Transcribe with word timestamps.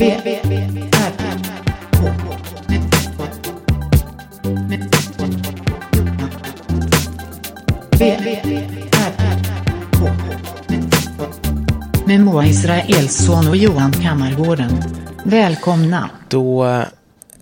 Med 0.00 0.16
Moa 12.20 12.46
Israelsson 12.46 13.48
och 13.48 13.56
Johan 13.56 13.92
Kammargården. 13.92 14.70
Välkomna. 15.24 16.10
Då 16.28 16.66
eh, 16.66 16.84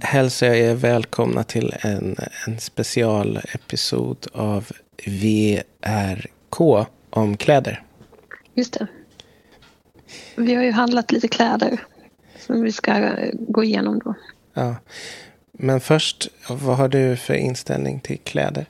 hälsar 0.01 0.47
jag 0.47 0.59
er 0.59 0.75
välkomna 0.75 1.45
till 1.45 1.75
en, 1.81 2.17
en 2.47 2.59
specialepisod 2.59 4.27
av 4.33 4.71
VRK 5.07 6.87
om 7.11 7.37
kläder. 7.37 7.83
Just 8.55 8.73
det. 8.73 8.87
Vi 10.37 10.55
har 10.55 10.63
ju 10.63 10.71
handlat 10.71 11.13
lite 11.13 11.29
kläder 11.29 11.81
som 12.49 12.63
vi 12.63 12.73
ska 12.73 12.93
eh, 12.97 13.31
gå 13.35 13.65
igenom 13.65 13.99
då. 14.05 14.15
Ja. 14.55 14.77
Men 15.53 15.81
först, 15.81 16.29
vad 16.49 16.77
har 16.77 16.89
du 16.89 17.17
för 17.17 17.35
inställning 17.35 18.01
till 18.01 18.19
kläder? 18.19 18.67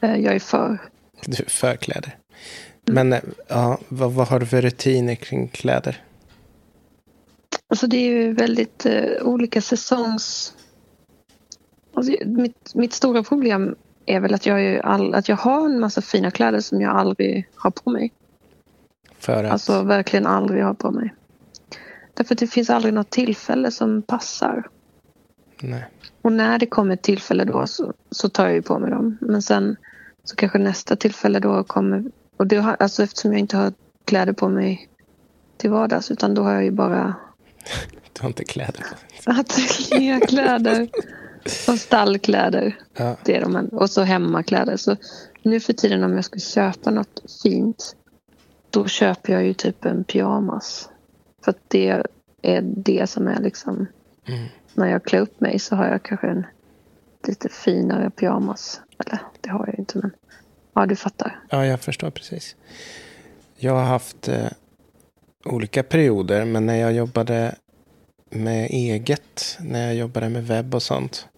Eh, 0.00 0.16
Jag 0.16 0.34
är 0.34 0.38
för. 0.38 0.78
Du 1.26 1.42
är 1.42 1.50
för 1.50 1.76
kläder. 1.76 2.16
Men 2.86 3.12
eh, 3.12 3.20
ja, 3.48 3.78
vad, 3.88 4.12
vad 4.12 4.28
har 4.28 4.40
du 4.40 4.46
för 4.46 4.62
rutiner 4.62 5.14
kring 5.14 5.48
kläder? 5.48 6.04
Alltså 7.68 7.86
det 7.86 7.96
är 7.96 8.10
ju 8.10 8.32
väldigt 8.32 8.86
eh, 8.86 9.22
olika 9.22 9.60
säsongs... 9.60 10.54
Alltså, 11.94 12.12
mitt, 12.26 12.74
mitt 12.74 12.92
stora 12.92 13.22
problem 13.22 13.74
är 14.06 14.20
väl 14.20 14.34
att 14.34 14.46
jag, 14.46 14.80
all, 14.84 15.14
att 15.14 15.28
jag 15.28 15.36
har 15.36 15.64
en 15.64 15.80
massa 15.80 16.02
fina 16.02 16.30
kläder 16.30 16.60
som 16.60 16.80
jag 16.80 16.96
aldrig 16.96 17.48
har 17.54 17.70
på 17.70 17.90
mig. 17.90 18.12
För 19.18 19.44
att, 19.44 19.52
Alltså 19.52 19.82
verkligen 19.82 20.26
aldrig 20.26 20.64
har 20.64 20.74
på 20.74 20.90
mig. 20.90 21.14
Därför 22.14 22.34
att 22.34 22.38
det 22.38 22.46
finns 22.46 22.70
aldrig 22.70 22.94
något 22.94 23.10
tillfälle 23.10 23.70
som 23.70 24.02
passar. 24.02 24.68
nej. 25.60 25.84
Och 26.22 26.32
när 26.32 26.58
det 26.58 26.66
kommer 26.66 26.94
ett 26.94 27.02
tillfälle 27.02 27.44
då 27.44 27.66
så, 27.66 27.92
så 28.10 28.28
tar 28.28 28.46
jag 28.46 28.54
ju 28.54 28.62
på 28.62 28.78
mig 28.78 28.90
dem. 28.90 29.18
Men 29.20 29.42
sen 29.42 29.76
så 30.24 30.36
kanske 30.36 30.58
nästa 30.58 30.96
tillfälle 30.96 31.38
då 31.38 31.64
kommer... 31.64 32.04
Och 32.36 32.46
det 32.46 32.56
har, 32.56 32.76
alltså 32.80 33.02
eftersom 33.02 33.32
jag 33.32 33.40
inte 33.40 33.56
har 33.56 33.72
kläder 34.04 34.32
på 34.32 34.48
mig 34.48 34.88
till 35.56 35.70
vardags 35.70 36.10
utan 36.10 36.34
då 36.34 36.42
har 36.42 36.52
jag 36.52 36.64
ju 36.64 36.70
bara 36.70 37.14
Du 38.12 38.22
har 38.22 38.28
inte 38.28 38.44
kläder 38.44 38.84
på 39.24 39.30
dig. 39.32 39.40
ateljékläder 39.40 40.88
och 41.68 41.78
stallkläder. 41.78 42.76
Ja, 42.96 43.16
Det 43.24 43.36
är 43.36 43.40
de, 43.40 43.68
och 43.72 43.90
så 43.90 44.02
hemmakläder. 44.02 44.76
Så 44.76 44.96
nu 45.42 45.60
för 45.60 45.72
tiden 45.72 46.04
om 46.04 46.12
jag 46.14 46.24
ska 46.24 46.38
köpa 46.38 46.90
något 46.90 47.22
fint 47.42 47.96
då 48.70 48.86
köper 48.86 49.32
jag 49.32 49.44
ju 49.44 49.54
typ 49.54 49.84
en 49.84 50.04
pyjamas. 50.04 50.88
För 51.44 51.50
att 51.50 51.58
det 51.68 52.02
är 52.42 52.62
det 52.62 53.10
som 53.10 53.28
är 53.28 53.40
liksom 53.40 53.86
mm. 54.26 54.46
när 54.74 54.86
jag 54.90 55.04
klär 55.04 55.20
upp 55.20 55.40
mig 55.40 55.58
så 55.58 55.76
har 55.76 55.86
jag 55.86 56.02
kanske 56.02 56.26
en 56.26 56.46
lite 57.26 57.48
finare 57.48 58.10
pyjamas. 58.10 58.80
Eller 58.98 59.18
det 59.40 59.50
har 59.50 59.66
jag 59.66 59.78
inte 59.78 59.98
men 59.98 60.10
ja 60.74 60.86
du 60.86 60.96
fattar. 60.96 61.40
ja, 61.50 61.66
jag 61.66 61.80
förstår 61.80 62.10
precis. 62.10 62.56
Jag 63.56 63.72
har 63.74 63.84
haft 63.84 64.28
eh, 64.28 64.46
olika 65.44 65.82
perioder, 65.82 66.44
men 66.44 66.66
när 66.66 66.76
jag 66.76 66.92
jobbade 66.92 67.54
med 68.30 68.66
eget, 68.70 69.58
när 69.60 69.86
jag 69.86 69.94
jobbade 69.94 70.28
med 70.28 70.46
webb 70.46 70.74
och 70.74 70.82
sånt, 70.82 71.28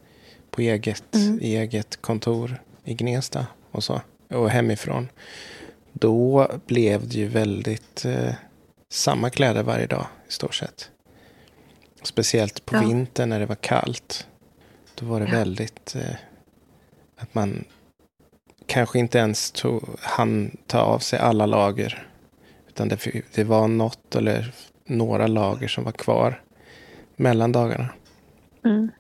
på 0.51 0.61
eget, 0.61 1.15
Mm. 1.15 1.39
eget 1.43 2.03
kontor 2.03 2.63
i 2.85 2.95
Gnesta 2.95 3.47
och 3.71 3.85
så, 3.85 4.01
och 4.31 4.51
hemifrån, 4.51 5.09
då 5.93 6.49
blev 6.67 7.09
det 7.09 7.15
ju 7.15 7.29
väldigt 7.29 8.05
eh, 8.05 8.35
samma 8.93 9.31
kläder 9.31 9.63
varje 9.63 9.87
dag 9.87 10.07
i 10.29 10.33
stort 10.33 10.55
sett. 10.55 10.91
Speciellt 12.03 12.67
på 12.67 12.77
Ja. 12.77 12.81
vintern 12.81 13.29
när 13.29 13.41
det 13.41 13.47
var 13.47 13.55
kallt. 13.55 14.27
Då 14.95 15.07
var 15.07 15.21
det 15.21 15.27
Ja. 15.27 15.33
väldigt 15.39 15.95
eh, 15.95 16.15
att 17.17 17.35
man 17.35 17.65
kanske 18.67 18.99
inte 18.99 19.19
ens 19.19 19.51
tog, 19.51 19.83
hann 20.01 20.57
ta 20.67 20.81
av 20.81 20.99
sig 20.99 21.19
alla 21.19 21.47
lager. 21.47 22.07
Utan 22.69 22.89
det, 22.89 23.07
det 23.35 23.45
var 23.45 23.69
något 23.69 24.17
eller 24.17 24.55
några 24.85 25.27
lager 25.27 25.69
som 25.69 25.85
var 25.85 25.93
kvar 25.93 26.43
mellan 27.17 27.53
dagarna. 27.53 27.89
Mm. 28.65 28.91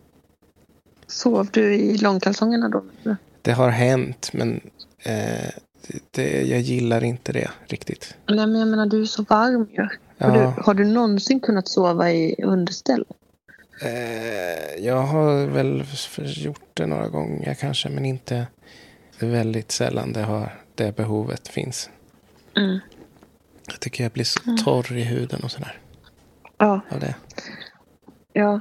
Sov 1.06 1.48
du 1.52 1.75
i 1.75 1.98
långkalsongerna 1.98 2.69
då? 2.69 2.84
Det 3.42 3.52
har 3.52 3.69
hänt, 3.69 4.31
men 4.32 4.70
eh, 5.02 5.50
det, 6.10 6.43
jag 6.43 6.60
gillar 6.60 7.04
inte 7.04 7.32
det 7.32 7.50
riktigt. 7.66 8.15
Nej 8.28 8.47
men 8.47 8.59
jag 8.60 8.69
menar 8.69 8.87
du 8.87 9.00
är 9.00 9.04
så 9.06 9.22
varm 9.22 9.69
ju. 9.72 9.81
Har, 9.82 9.91
Ja, 10.19 10.31
du, 10.56 10.62
har 10.62 10.75
du 10.75 10.84
någonsin 10.84 11.41
kunnat 11.41 11.69
sova 11.69 12.10
i 12.10 12.34
underställ? 12.43 13.04
eh, 13.82 14.84
jag 14.84 15.03
har 15.03 15.47
väl 15.47 15.84
gjort 16.19 16.60
det 16.75 16.87
några 16.87 17.09
gånger 17.09 17.54
kanske, 17.54 17.88
men 17.88 18.04
inte 18.04 18.47
väldigt 19.19 19.72
sällan 19.72 20.12
det, 20.12 20.22
har, 20.22 20.60
det 20.75 20.97
behovet 20.97 21.48
finns. 21.48 21.91
Mm. 22.56 22.78
Jag 23.70 23.81
tycker 23.81 24.03
jag 24.04 24.12
blir 24.12 24.25
så 24.25 24.41
torr 24.64 24.93
i 24.97 25.03
huden 25.03 25.41
och 25.44 25.50
sådär 25.50 25.81
Ja, 26.59 26.81
av 26.91 27.00
det. 27.00 27.14
ja. 28.32 28.60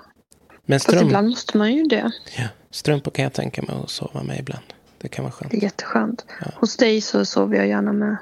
Men 0.65 0.79
Fast 0.79 0.89
strump, 0.89 1.03
ibland 1.05 1.29
måste 1.29 1.57
man 1.57 1.73
ju 1.73 1.83
det. 1.83 2.11
ja, 2.37 2.47
strumpor 2.71 3.11
kan 3.11 3.23
jag 3.23 3.33
tänka 3.33 3.61
mig 3.61 3.75
att 3.83 3.89
sova 3.89 4.23
med 4.23 4.39
ibland. 4.39 4.63
Det 5.01 5.07
kan 5.07 5.23
vara 5.25 5.31
skönt. 5.31 5.51
Det 5.51 5.57
är 5.57 5.61
jätteskönt. 5.63 6.25
Ja. 6.41 6.47
Hos 6.55 6.77
dig 6.77 7.01
så 7.01 7.25
sover 7.25 7.57
jag 7.57 7.67
gärna 7.67 7.93
med 7.93 8.17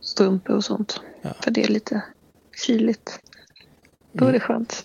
strumpor 0.00 0.56
och 0.56 0.64
sånt. 0.64 1.00
Ja. 1.22 1.30
För 1.40 1.50
det 1.50 1.62
är 1.64 1.68
lite 1.68 2.02
kyligt. 2.66 3.20
Då 4.12 4.24
är 4.26 4.32
det 4.32 4.40
skönt. 4.40 4.84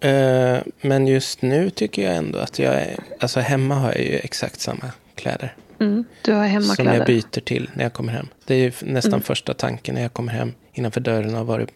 Eh, 0.00 0.58
men 0.80 1.06
just 1.06 1.42
nu 1.42 1.70
tycker 1.70 2.02
jag 2.02 2.16
ändå 2.16 2.38
att 2.38 2.58
jag 2.58 2.74
är... 2.74 2.98
Alltså 3.20 3.40
hemma 3.40 3.74
har 3.74 3.88
jag 3.92 4.00
ju 4.00 4.16
exakt 4.16 4.60
samma 4.60 4.92
kläder. 5.14 5.56
Mm. 5.80 6.04
Du 6.22 6.32
har 6.32 6.38
Som 6.38 6.42
jag 6.46 6.48
hemmakläder. 6.60 7.06
byter 7.06 7.40
till 7.40 7.70
när 7.74 7.82
jag 7.82 7.92
kommer 7.92 8.12
hem. 8.12 8.28
Det 8.44 8.54
är 8.54 8.58
ju 8.58 8.72
nästan 8.82 9.12
Mm. 9.12 9.22
första 9.22 9.54
tanken 9.54 9.94
när 9.94 10.02
jag 10.02 10.12
kommer 10.12 10.32
hem. 10.32 10.52
Innanför 10.72 11.00
dörren 11.00 11.34
har 11.34 11.44
varit 11.44 11.68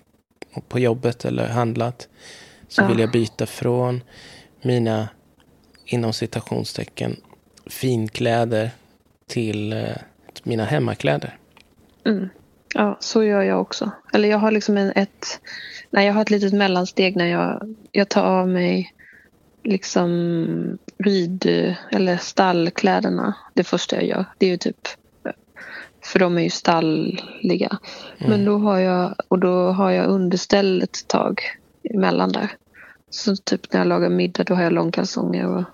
på 0.69 0.79
jobbet 0.79 1.25
eller 1.25 1.49
handlat. 1.49 2.09
Så 2.69 2.83
Ja. 2.83 2.87
vill 2.89 2.99
jag 2.99 3.11
byta 3.11 3.47
från 3.47 4.03
mina, 4.63 5.09
inom 5.85 6.13
citationstecken, 6.13 7.17
finkläder 7.67 8.71
till 9.27 9.73
eh, 9.73 9.97
mina 10.43 10.65
hemmakläder. 10.65 11.39
Mm. 12.05 12.29
Ja, 12.75 12.97
så 13.01 13.25
gör 13.25 13.43
jag 13.43 13.61
också. 13.61 13.91
Eller 14.13 14.29
jag 14.29 14.39
har 14.39 14.51
liksom 14.51 14.77
en, 14.77 14.93
ett... 14.97 15.41
Nej, 15.91 16.07
jag 16.07 16.15
har 16.15 16.23
ett 16.23 16.31
litet 16.31 16.53
mellansteg 16.53 17.17
när 17.17 17.27
jag, 17.27 17.75
jag 17.93 18.09
tar 18.09 18.25
av 18.25 18.49
mig 18.49 18.93
liksom 19.65 20.79
rid 20.99 21.47
eller 21.91 22.17
stallkläderna. 22.17 23.35
Det 23.55 23.65
första 23.65 23.97
jag 23.97 24.05
gör. 24.05 24.25
Det 24.39 24.47
är 24.47 24.51
ju 24.51 24.57
typ... 24.57 24.89
För 26.05 26.19
de 26.19 26.39
är 26.39 26.43
ju 26.43 26.51
stalliga. 26.51 27.79
Men 28.19 28.45
då 28.45 28.59
har 28.59 28.79
jag, 28.79 29.15
och 29.29 29.39
då 29.39 29.71
har 29.71 29.91
jag 29.91 30.07
underställ 30.07 30.83
ett 30.83 31.09
tag 31.09 31.41
emellan 31.95 32.33
där. 32.33 32.51
Så 33.11 33.37
typ 33.37 33.73
när 33.73 33.81
jag 33.81 33.87
lagar 33.87 34.09
middag 34.09 34.45
då 34.45 34.55
har 34.55 34.63
jag 34.63 34.73
långkalsonger 34.73 35.47
och, 35.47 35.65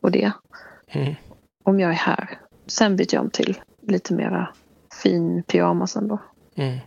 och 0.00 0.10
det. 0.10 0.32
Mm. 0.94 1.14
Om 1.64 1.80
jag 1.80 1.90
är 1.90 1.94
här. 1.94 2.38
Sen 2.66 2.96
byter 2.96 3.14
jag 3.14 3.22
om 3.24 3.30
till 3.30 3.60
lite 3.86 4.14
mera 4.14 4.48
fin 5.02 5.42
pyjamas 5.42 5.96
ändå. 5.96 6.22
Mm. 6.56 6.78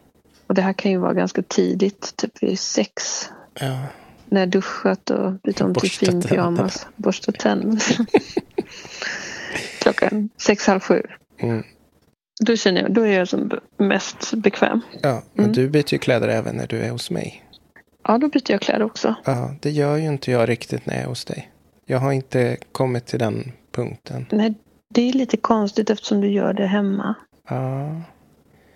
Och 0.47 0.55
det 0.55 0.61
här 0.61 0.73
kan 0.73 0.91
ju 0.91 0.97
vara 0.97 1.13
ganska 1.13 1.41
tidigt, 1.41 2.13
typ 2.15 2.43
vid 2.43 2.59
sex. 2.59 3.29
Ja. 3.59 3.83
När 4.25 4.39
jag 4.41 4.49
duschat 4.49 5.09
och 5.09 5.33
bytt 5.33 5.61
om 5.61 5.73
till 5.75 5.91
fin 5.91 6.21
pyjamas. 6.21 6.87
Borstat 6.95 7.35
tänderna. 7.39 7.79
Klockan 9.79 10.29
sex, 10.37 10.67
halv 10.67 10.79
sju. 10.79 11.01
Mm. 11.39 11.63
Då 12.45 12.55
känner 12.55 12.81
jag, 12.81 12.93
då 12.93 13.01
är 13.01 13.17
jag 13.17 13.27
som 13.27 13.51
mest 13.77 14.33
bekväm. 14.33 14.81
ja, 15.01 15.23
men 15.33 15.45
Mm. 15.45 15.55
du 15.55 15.69
byter 15.69 15.93
ju 15.93 15.97
kläder 15.99 16.27
även 16.27 16.55
när 16.55 16.67
du 16.67 16.79
är 16.79 16.89
hos 16.91 17.11
mig. 17.11 17.43
Ja, 18.03 18.17
då 18.17 18.27
byter 18.27 18.51
jag 18.51 18.61
kläder 18.61 18.85
också. 18.85 19.15
Ja, 19.25 19.55
det 19.61 19.71
gör 19.71 19.95
ju 19.97 20.07
inte 20.07 20.31
jag 20.31 20.49
riktigt 20.49 20.85
när 20.85 20.93
jag 20.93 21.03
är 21.03 21.07
hos 21.07 21.25
dig. 21.25 21.51
Jag 21.85 21.99
har 21.99 22.11
inte 22.11 22.57
kommit 22.71 23.05
till 23.05 23.19
den 23.19 23.51
punkten. 23.81 24.25
Nej, 24.31 24.53
det 24.89 25.01
är 25.09 25.13
lite 25.13 25.37
konstigt 25.37 25.89
eftersom 25.89 26.21
du 26.21 26.27
gör 26.31 26.53
det 26.53 26.65
hemma. 26.67 27.15
Ja, 27.49 28.01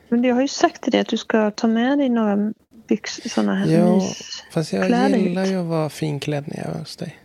Men 0.09 0.23
jag 0.23 0.35
har 0.35 0.41
ju 0.41 0.47
sagt 0.47 0.81
till 0.81 0.91
dig 0.91 1.01
att 1.01 1.07
du 1.07 1.17
ska 1.17 1.51
ta 1.51 1.67
med 1.67 1.97
dig 1.97 2.09
några 2.09 2.53
byxor, 2.87 3.29
sådana 3.29 3.55
här 3.55 3.67
Ja, 3.71 3.95
mys. 3.95 4.43
fast 4.53 4.73
jag 4.73 4.87
Kläder 4.87 5.17
gillar 5.17 5.45
ju 5.45 5.55
att 5.61 5.65
vara 5.65 5.89
finklädd 5.89 6.43
när 6.47 6.57
jag 6.57 6.75
är 6.75 6.79
hos 6.79 6.95
dig. 6.95 7.17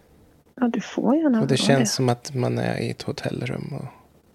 Ja, 0.60 0.68
du 0.68 0.80
får 0.80 1.16
gärna 1.16 1.40
Och 1.40 1.46
det 1.46 1.56
känns 1.56 1.94
som 1.94 2.08
att 2.08 2.34
man 2.34 2.58
är 2.58 2.78
i 2.78 2.90
ett 2.90 3.02
hotellrum 3.02 3.72
och 3.80 3.86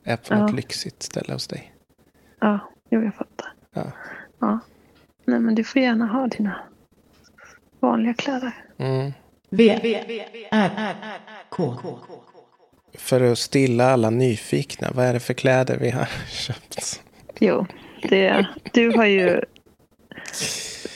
är 0.04 0.18
på 0.18 0.34
Ja. 0.34 0.46
ett 0.50 0.56
lyxigt 0.56 1.04
ställe 1.04 1.34
hos 1.34 1.48
dig. 1.48 1.74
Ja, 2.40 2.60
jo, 2.90 3.04
jag 3.04 3.16
fattar. 3.16 3.54
Ja. 3.74 3.92
ja. 4.40 4.60
Nej, 5.26 5.40
men 5.40 5.56
du 5.56 5.64
får 5.64 5.82
gärna 5.82 6.06
ha 6.06 6.28
dina 6.28 6.56
vanliga 7.80 8.14
kläder. 8.14 8.52
Mm. 8.78 9.12
V, 9.50 9.80
V, 9.84 10.26
R, 10.52 10.96
K. 11.50 11.76
För 12.94 13.22
att 13.32 13.40
stilla 13.40 13.92
alla 13.92 14.10
nyfikna, 14.10 14.92
vad 14.96 15.06
är 15.06 15.14
det 15.14 15.20
för 15.20 15.34
kläder 15.34 15.78
vi 15.78 15.90
har 15.90 16.10
köpt? 16.30 17.02
Jo, 17.40 17.66
det, 18.10 18.46
du 18.74 18.90
har 18.98 19.06
ju... 19.06 19.42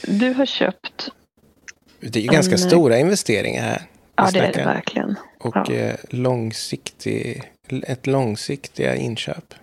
Du 0.08 0.34
har 0.34 0.46
köpt 0.46 1.10
Det 2.00 2.20
är 2.20 2.24
ju 2.24 2.30
ganska 2.30 2.56
En, 2.56 2.62
eh, 2.62 2.68
stora 2.68 2.98
investeringar 2.98 3.64
här. 3.64 3.82
Ja, 4.16 4.30
det 4.34 4.40
är 4.40 4.54
det 4.54 4.64
verkligen. 4.66 5.16
Och 5.40 5.56
Ja. 5.56 5.74
eh, 5.74 5.96
långsiktig, 6.10 7.44
ett 7.88 8.08
långsiktiga 8.08 8.96
inköp. 8.96 9.54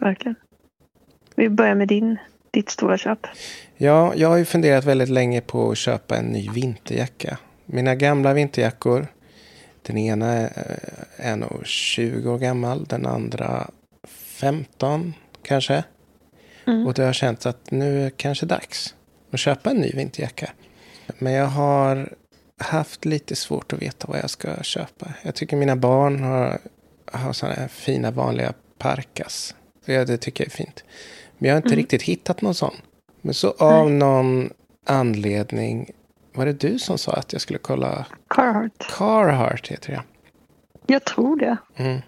verkligen. 0.00 0.34
Vi 1.34 1.48
börjar 1.48 1.74
med 1.74 1.88
din, 1.88 2.16
ditt 2.50 2.70
stora 2.70 2.98
köp. 2.98 3.26
Ja, 3.76 4.12
jag 4.16 4.28
har 4.28 4.36
ju 4.36 4.44
funderat 4.44 4.84
väldigt 4.84 5.08
länge 5.08 5.40
på 5.40 5.70
att 5.70 5.78
köpa 5.78 6.16
en 6.16 6.24
ny 6.24 6.48
vinterjacka. 6.50 7.38
Mina 7.66 7.94
gamla 7.94 8.32
vinterjackor. 8.32 9.06
Den 9.90 9.98
ena 9.98 10.32
är, 10.32 10.78
är 11.16 11.36
nog 11.36 11.66
20 11.66 12.30
år 12.30 12.38
gammal. 12.38 12.84
Den 12.84 13.06
andra 13.06 13.70
15 14.08 15.14
kanske. 15.42 15.84
Mm. 16.66 16.86
Och 16.86 16.94
det 16.94 17.02
har 17.04 17.12
känts 17.12 17.46
att 17.46 17.70
nu 17.70 18.00
är 18.00 18.04
det 18.04 18.10
kanske 18.16 18.46
dags 18.46 18.94
att 19.30 19.40
köpa 19.40 19.70
en 19.70 19.76
ny 19.76 19.90
vinterjacka. 19.90 20.50
Men 21.18 21.32
jag 21.32 21.46
har 21.46 22.14
haft 22.58 23.04
lite 23.04 23.36
svårt 23.36 23.72
att 23.72 23.82
veta 23.82 24.06
vad 24.08 24.18
jag 24.18 24.30
ska 24.30 24.62
köpa. 24.62 25.14
Jag 25.22 25.34
tycker 25.34 25.56
mina 25.56 25.76
barn 25.76 26.22
har, 26.22 26.58
har 27.12 27.32
sådana 27.32 27.54
här 27.56 27.68
fina 27.68 28.10
vanliga 28.10 28.52
parkas. 28.78 29.54
Ja, 29.84 30.04
det 30.04 30.16
tycker 30.16 30.44
jag 30.44 30.48
är 30.52 30.56
fint. 30.56 30.84
Men 31.38 31.48
jag 31.48 31.54
har 31.54 31.58
inte 31.58 31.68
Mm. 31.68 31.78
riktigt 31.78 32.02
hittat 32.02 32.42
någon 32.42 32.54
sån. 32.54 32.74
Men 33.20 33.34
så 33.34 33.50
av 33.50 33.90
någon 33.90 34.50
anledning. 34.86 35.90
Var 36.34 36.46
det 36.46 36.52
du 36.52 36.78
som 36.78 36.98
sa 36.98 37.12
att 37.12 37.32
jag 37.32 37.42
skulle 37.42 37.58
kolla? 37.58 38.06
Carhartt. 38.28 38.86
Carhartt 38.98 39.68
heter 39.68 39.92
det. 39.92 40.02
Jag 40.86 41.04
tror 41.04 41.36
det. 41.36 41.56
Mm. 41.76 42.00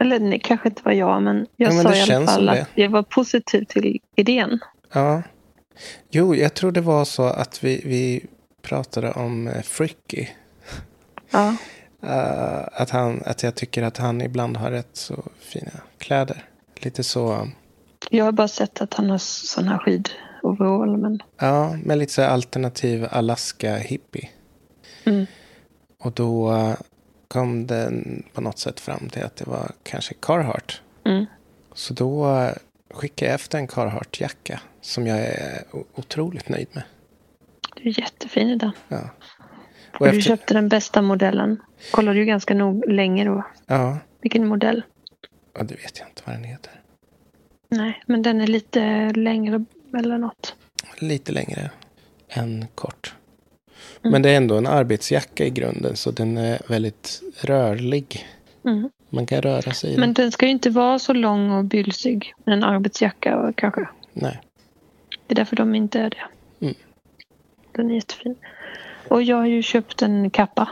Eller 0.00 0.20
nej, 0.20 0.40
kanske 0.44 0.68
inte 0.68 0.82
var 0.84 0.92
jag, 0.92 1.22
men 1.22 1.46
jag 1.56 1.72
Ja, 1.72 1.74
men 1.74 1.84
sa 1.84 1.94
i 1.94 2.14
alla 2.14 2.26
fall 2.26 2.48
att 2.48 2.68
jag 2.74 2.90
var 2.90 3.02
positiv 3.02 3.64
till 3.64 4.00
idén. 4.16 4.58
Ja. 4.92 5.22
Jo, 6.10 6.34
jag 6.34 6.54
tror 6.54 6.72
det 6.72 6.80
var 6.80 7.04
så 7.04 7.22
att 7.22 7.64
vi, 7.64 7.82
vi 7.84 8.26
pratade 8.62 9.12
om 9.12 9.48
eh, 9.48 9.62
Fricky. 9.62 10.26
Ja, 11.30 11.56
Eh, 12.02 12.62
att, 12.72 12.90
han, 12.90 13.22
att 13.26 13.42
jag 13.42 13.54
tycker 13.54 13.82
att 13.82 13.96
han 13.96 14.20
ibland 14.20 14.56
har 14.56 14.70
rätt 14.70 14.90
så 14.96 15.24
fina 15.40 15.70
kläder. 15.98 16.44
Lite 16.76 17.04
så, 17.04 17.48
jag 18.10 18.24
har 18.24 18.32
bara 18.32 18.48
sett 18.48 18.80
att 18.80 18.94
han 18.94 19.10
har 19.10 19.18
sån 19.18 19.68
här 19.68 19.78
skidoverall, 20.42 20.96
men 20.96 21.20
ja, 21.38 21.76
med 21.84 21.98
lite 21.98 22.12
så 22.12 22.22
alternativ 22.22 23.06
Alaska 23.10 23.76
hippie. 23.76 24.28
mm. 25.04 25.26
Och 26.02 26.12
då 26.12 26.52
eh, 26.52 26.74
kom 27.28 27.66
den 27.66 28.22
på 28.32 28.40
något 28.40 28.58
sätt 28.58 28.80
fram 28.80 29.08
till 29.08 29.24
att 29.24 29.36
det 29.36 29.46
var 29.46 29.70
kanske 29.82 30.14
Carhartt. 30.14 30.80
Mm. 31.04 31.26
Så 31.74 31.94
då 31.94 32.30
eh, 32.36 32.52
skickade 32.94 33.30
jag 33.30 33.34
efter 33.34 33.58
en 33.58 33.66
Carhartt-jacka 33.68 34.60
som 34.80 35.06
jag 35.06 35.18
är 35.18 35.62
otroligt 35.94 36.48
nöjd 36.48 36.68
med. 36.72 36.82
det 37.76 37.88
är 37.88 37.98
jättefin 38.00 38.48
i 38.48 38.56
den. 38.56 38.70
Ja. 38.88 39.00
Och 40.00 40.12
du 40.12 40.20
köpte 40.22 40.54
den 40.54 40.68
bästa 40.68 41.02
modellen. 41.02 41.60
Kollade 41.92 42.18
ju 42.18 42.24
ganska 42.24 42.54
nog 42.54 42.88
länge 42.88 43.24
då. 43.24 43.44
Ja, 43.66 43.98
Vilken 44.20 44.46
modell? 44.46 44.82
och 45.58 45.64
det 45.66 45.74
vet 45.74 45.98
jag 45.98 46.08
inte 46.08 46.22
vad 46.26 46.34
den 46.34 46.44
heter. 46.44 46.72
Nej, 47.68 48.02
men 48.06 48.22
den 48.22 48.40
är 48.40 48.46
lite 48.46 49.10
längre 49.12 49.64
eller 49.94 50.18
något. 50.18 50.54
Lite 50.98 51.32
längre 51.32 51.70
än 52.28 52.66
kort. 52.74 53.14
Mm. 54.02 54.12
Men 54.12 54.22
det 54.22 54.30
är 54.30 54.36
ändå 54.36 54.56
en 54.56 54.66
arbetsjacka 54.66 55.44
i 55.44 55.50
grunden 55.50 55.96
så 55.96 56.10
den 56.10 56.36
är 56.36 56.60
väldigt 56.68 57.22
rörlig. 57.40 58.26
Mm. 58.64 58.90
Man 59.10 59.26
kan 59.26 59.42
röra 59.42 59.72
sig 59.72 59.94
i 59.94 59.98
Men 59.98 60.14
den. 60.14 60.24
den 60.24 60.32
ska 60.32 60.46
ju 60.46 60.52
inte 60.52 60.70
vara 60.70 60.98
så 60.98 61.12
lång 61.12 61.50
och 61.50 61.64
bylsig. 61.64 62.34
En 62.46 62.64
arbetsjacka 62.64 63.52
kanske. 63.56 63.88
Nej. 64.12 64.40
Det 65.26 65.32
är 65.34 65.36
därför 65.36 65.56
de 65.56 65.74
inte 65.74 66.00
är 66.00 66.10
det. 66.10 66.24
Mm. 66.66 66.74
Den 67.72 67.90
är 67.90 67.94
jättefin. 67.94 68.36
Och 69.08 69.22
jag 69.22 69.36
har 69.36 69.46
ju 69.46 69.62
köpt 69.62 70.02
en 70.02 70.30
kappa. 70.30 70.68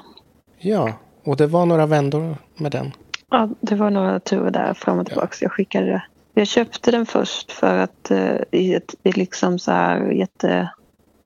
Ja, 0.59 0.93
och 1.25 1.37
det 1.37 1.47
var 1.47 1.67
några 1.67 1.87
vändor 1.87 2.37
med 2.57 2.73
den. 2.73 2.93
Ja, 3.31 3.49
det 3.61 3.75
var 3.75 3.91
några 3.91 4.21
turer 4.21 4.51
där 4.51 4.75
fram 4.75 4.99
och 4.99 5.07
tillbaka. 5.07 5.33
så 5.37 5.45
Jag 5.45 5.53
skickade 5.53 5.87
det. 5.87 6.03
Jag 6.39 6.47
köpte 6.47 6.91
den 6.91 7.07
först 7.07 7.53
för 7.53 7.79
att 7.79 8.11
eh, 8.11 8.37
i 8.51 8.75
ett, 8.75 8.95
i 9.03 9.13
liksom 9.13 9.59
så 9.59 9.73
här 9.73 10.11
jätte, 10.11 10.71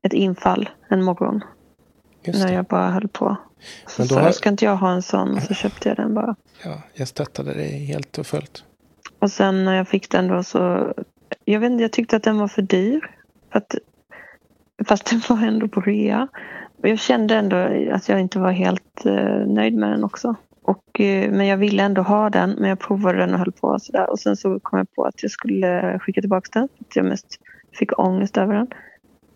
ett 0.02 0.12
infall 0.12 0.68
en 0.88 1.02
morgon. 1.02 1.40
När 2.26 2.46
det. 2.46 2.52
jag 2.52 2.64
bara 2.64 2.90
höll 2.90 3.08
på. 3.08 3.36
Så 3.86 4.04
sa 4.06 4.14
har- 4.14 4.22
jag, 4.22 4.34
ska 4.34 4.48
inte 4.48 4.64
jag 4.64 4.76
ha 4.76 4.92
en 4.92 5.02
sån? 5.02 5.36
Och 5.36 5.42
så 5.42 5.54
köpte 5.54 5.88
jag 5.88 5.96
den 5.96 6.14
bara. 6.14 6.36
Ja, 6.64 6.82
jag 6.94 7.08
stöttade 7.08 7.54
dig 7.54 7.84
helt 7.84 8.18
och 8.18 8.26
fullt. 8.26 8.64
Och 9.18 9.30
sen 9.30 9.64
när 9.64 9.74
jag 9.74 9.88
fick 9.88 10.10
den 10.10 10.28
då 10.28 10.42
så... 10.42 10.92
Jag 11.44 11.60
vet 11.60 11.70
inte, 11.70 11.82
jag 11.82 11.92
tyckte 11.92 12.16
att 12.16 12.22
den 12.22 12.38
var 12.38 12.48
för 12.48 12.62
dyr. 12.62 13.00
För 13.52 13.58
att, 13.58 13.74
fast 14.88 15.10
den 15.10 15.22
var 15.28 15.46
ändå 15.46 15.68
på 15.68 15.80
rea. 15.80 16.28
Och 16.82 16.88
jag 16.88 16.98
kände 16.98 17.36
ändå 17.36 17.56
att 17.94 18.08
jag 18.08 18.20
inte 18.20 18.38
var 18.38 18.50
helt 18.52 19.06
eh, 19.06 19.46
nöjd 19.46 19.74
med 19.74 19.90
den 19.90 20.04
också. 20.04 20.34
Och, 20.62 21.00
eh, 21.00 21.30
men 21.30 21.46
jag 21.46 21.56
ville 21.56 21.82
ändå 21.82 22.02
ha 22.02 22.30
den. 22.30 22.50
Men 22.50 22.68
jag 22.68 22.78
provade 22.78 23.18
den 23.18 23.32
och 23.32 23.38
höll 23.38 23.52
på 23.52 23.68
och 23.68 23.82
sådär. 23.82 24.10
Och 24.10 24.18
sen 24.18 24.36
så 24.36 24.60
kom 24.60 24.78
jag 24.78 24.94
på 24.94 25.04
att 25.04 25.22
jag 25.22 25.30
skulle 25.30 25.98
skicka 25.98 26.20
tillbaka 26.20 26.48
den. 26.52 26.68
För 26.68 26.84
att 26.84 26.96
jag 26.96 27.04
mest 27.04 27.40
fick 27.72 27.98
ångest 27.98 28.36
över 28.36 28.54
den. 28.54 28.66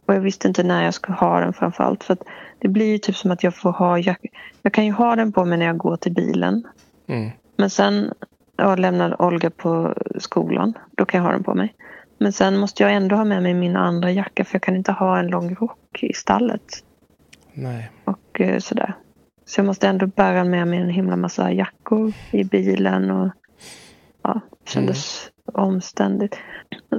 Och 0.06 0.14
jag 0.14 0.20
visste 0.20 0.48
inte 0.48 0.62
när 0.62 0.84
jag 0.84 0.94
skulle 0.94 1.16
ha 1.16 1.40
den 1.40 1.52
framförallt. 1.52 2.04
För 2.04 2.12
att 2.12 2.22
det 2.58 2.68
blir 2.68 2.86
ju 2.86 2.98
typ 2.98 3.16
som 3.16 3.30
att 3.30 3.42
jag 3.42 3.54
får 3.54 3.72
ha... 3.72 3.98
Jag, 3.98 4.16
jag 4.62 4.72
kan 4.72 4.86
ju 4.86 4.92
ha 4.92 5.16
den 5.16 5.32
på 5.32 5.44
mig 5.44 5.58
när 5.58 5.66
jag 5.66 5.76
går 5.76 5.96
till 5.96 6.12
bilen. 6.12 6.64
Mm. 7.06 7.30
Men 7.56 7.70
sen 7.70 8.12
jag 8.56 8.78
lämnar 8.78 9.22
Olga 9.22 9.50
på 9.50 9.94
skolan. 10.18 10.72
Då 10.90 11.04
kan 11.04 11.18
jag 11.18 11.24
ha 11.24 11.32
den 11.32 11.42
på 11.42 11.54
mig. 11.54 11.74
Men 12.18 12.32
sen 12.32 12.58
måste 12.58 12.82
jag 12.82 12.92
ändå 12.92 13.16
ha 13.16 13.24
med 13.24 13.42
mig 13.42 13.54
min 13.54 13.76
andra 13.76 14.10
jacka 14.10 14.44
för 14.44 14.54
jag 14.54 14.62
kan 14.62 14.76
inte 14.76 14.92
ha 14.92 15.18
en 15.18 15.26
lång 15.26 15.54
rock 15.54 16.02
i 16.02 16.12
stallet. 16.12 16.84
Nej. 17.52 17.90
Och 18.04 18.40
eh, 18.40 18.58
sådär. 18.58 18.94
Så 19.46 19.60
jag 19.60 19.66
måste 19.66 19.88
ändå 19.88 20.06
bära 20.06 20.44
med 20.44 20.68
mig 20.68 20.78
en 20.78 20.90
himla 20.90 21.16
massa 21.16 21.52
jackor 21.52 22.12
i 22.30 22.44
bilen. 22.44 23.10
Och 23.10 23.32
ja, 24.22 24.40
det 24.64 24.70
kändes 24.70 25.30
omständigt. 25.52 26.38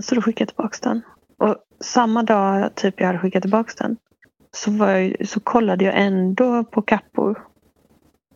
Så 0.02 0.16
då 0.16 0.22
skickade 0.22 0.42
jag 0.42 0.48
tillbaka 0.48 0.78
den. 0.90 1.02
Och 1.38 1.56
samma 1.80 2.24
dag 2.24 2.76
typ 2.76 3.00
jag 3.00 3.08
hade 3.08 3.20
skickat 3.20 3.42
tillbaka 3.42 3.74
den 3.78 3.98
så, 4.52 4.72
jag, 4.72 5.28
så 5.28 5.40
kollade 5.40 5.86
jag 5.86 5.94
ändå 5.98 6.64
på 6.64 6.82
kappor. 6.82 7.48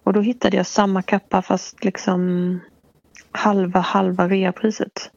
Och 0.03 0.13
då 0.13 0.21
hittade 0.21 0.57
jag 0.57 0.65
samma 0.65 1.01
kappa 1.01 1.41
fast 1.41 1.83
liksom 1.83 2.59
halva 3.31 3.79
halva 3.79 4.27
reapriset. 4.27 5.11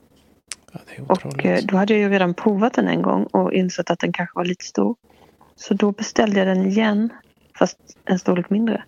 Ja, 0.72 0.80
Och 1.08 1.46
eh, 1.46 1.64
då 1.64 1.76
hade 1.76 1.92
jag 1.92 2.00
ju 2.00 2.08
redan 2.08 2.34
provat 2.34 2.72
den 2.72 2.88
en 2.88 3.02
gång 3.02 3.24
och 3.24 3.52
insett 3.52 3.90
att 3.90 3.98
den 3.98 4.12
kanske 4.12 4.38
var 4.38 4.44
lite 4.44 4.64
stor. 4.64 4.96
Så 5.56 5.74
då 5.74 5.92
beställde 5.92 6.38
jag 6.38 6.48
den 6.48 6.66
igen 6.66 7.10
fast 7.58 7.78
en 8.04 8.18
storlek 8.18 8.50
mindre. 8.50 8.84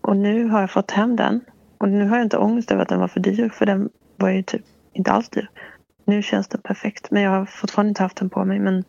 Och 0.00 0.16
nu 0.16 0.48
har 0.48 0.60
jag 0.60 0.70
fått 0.70 0.90
hem 0.90 1.16
den. 1.16 1.40
Och 1.78 1.88
nu 1.88 2.08
har 2.08 2.16
jag 2.16 2.26
inte 2.26 2.38
ångest 2.38 2.70
över 2.70 2.82
att 2.82 2.88
den 2.88 3.00
var 3.00 3.08
för 3.08 3.20
dyr 3.20 3.48
för 3.48 3.66
den 3.66 3.90
var 4.16 4.28
ju 4.28 4.42
typ 4.42 4.62
inte 4.92 5.10
alls 5.12 5.28
dyr. 5.28 5.50
Nu 6.04 6.22
känns 6.22 6.48
den 6.48 6.60
perfekt 6.60 7.10
men 7.10 7.22
jag 7.22 7.30
har 7.30 7.46
fortfarande 7.46 7.88
inte 7.88 8.02
haft 8.02 8.16
den 8.16 8.30
på 8.30 8.44
mig 8.44 8.58
men 8.58 8.84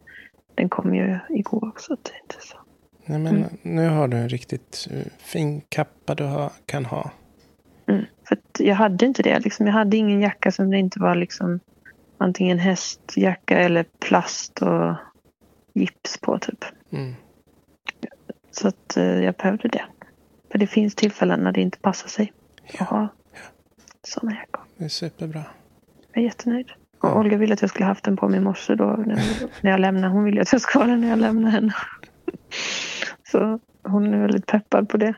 den 0.55 0.69
kom 0.69 0.95
ju 0.95 1.19
igår 1.29 1.71
så 1.77 1.95
det 1.95 2.09
är 2.09 2.21
inte 2.21 2.47
så. 2.47 2.57
Nej, 3.05 3.19
men 3.19 3.35
Mm. 3.37 3.49
nu 3.61 3.89
har 3.89 4.07
du 4.07 4.17
en 4.17 4.29
riktigt 4.29 4.87
eh, 4.91 5.11
fin 5.17 5.61
kappa 5.69 6.15
du 6.15 6.23
har, 6.23 6.51
kan 6.65 6.85
ha. 6.85 7.11
Mm. 7.87 8.05
För 8.27 8.37
jag 8.59 8.75
hade 8.75 9.05
inte 9.05 9.23
det. 9.23 9.39
Liksom, 9.39 9.65
jag 9.65 9.73
hade 9.73 9.97
ingen 9.97 10.21
jacka 10.21 10.51
som 10.51 10.69
det 10.69 10.77
inte 10.77 10.99
var 10.99 11.15
liksom 11.15 11.59
antingen 12.17 12.59
hästjacka 12.59 13.57
eller 13.59 13.85
plast 13.99 14.61
och 14.61 14.95
gips 15.73 16.17
på 16.17 16.39
typ. 16.39 16.65
Mm. 16.91 17.13
Så 18.53 18.67
att 18.67 18.97
eh, 18.97 19.03
jag 19.03 19.35
behövde 19.35 19.67
det. 19.67 19.85
För 20.51 20.57
det 20.59 20.67
finns 20.67 20.95
tillfällen 20.95 21.39
när 21.39 21.51
det 21.51 21.61
inte 21.61 21.77
passar 21.77 22.07
sig 22.09 22.33
att 22.63 22.75
Ja, 22.79 22.85
ha 22.85 23.07
sådana 24.07 24.35
jackor. 24.35 24.61
det 24.77 24.85
är 24.85 24.89
superbra. 24.89 25.43
Jag 26.13 26.21
är 26.23 26.25
jättenöjd. 26.25 26.71
Och 26.99 27.09
Ja. 27.09 27.19
Olga 27.19 27.37
ville 27.37 27.53
att 27.53 27.61
jag 27.61 27.69
skulle 27.69 27.85
haft 27.85 28.03
den 28.03 28.17
på 28.17 28.27
mig 28.29 28.37
i 28.39 28.41
morse 28.43 28.75
då 28.75 28.85
när, 28.85 29.21
när 29.61 29.71
jag 29.71 29.79
lämnade. 29.79 30.13
Hon 30.13 30.23
ville 30.23 30.41
att 30.41 30.51
jag 30.51 30.61
skulle 30.61 30.83
ha 30.83 30.91
den 30.91 31.01
när 31.01 31.09
jag 31.09 31.19
lämnade 31.19 31.51
henne. 31.51 31.73
Så 33.31 33.59
hon 33.83 34.13
är 34.13 34.17
väldigt 34.21 34.45
peppad 34.45 34.89
på 34.89 34.97
det. 34.97 35.13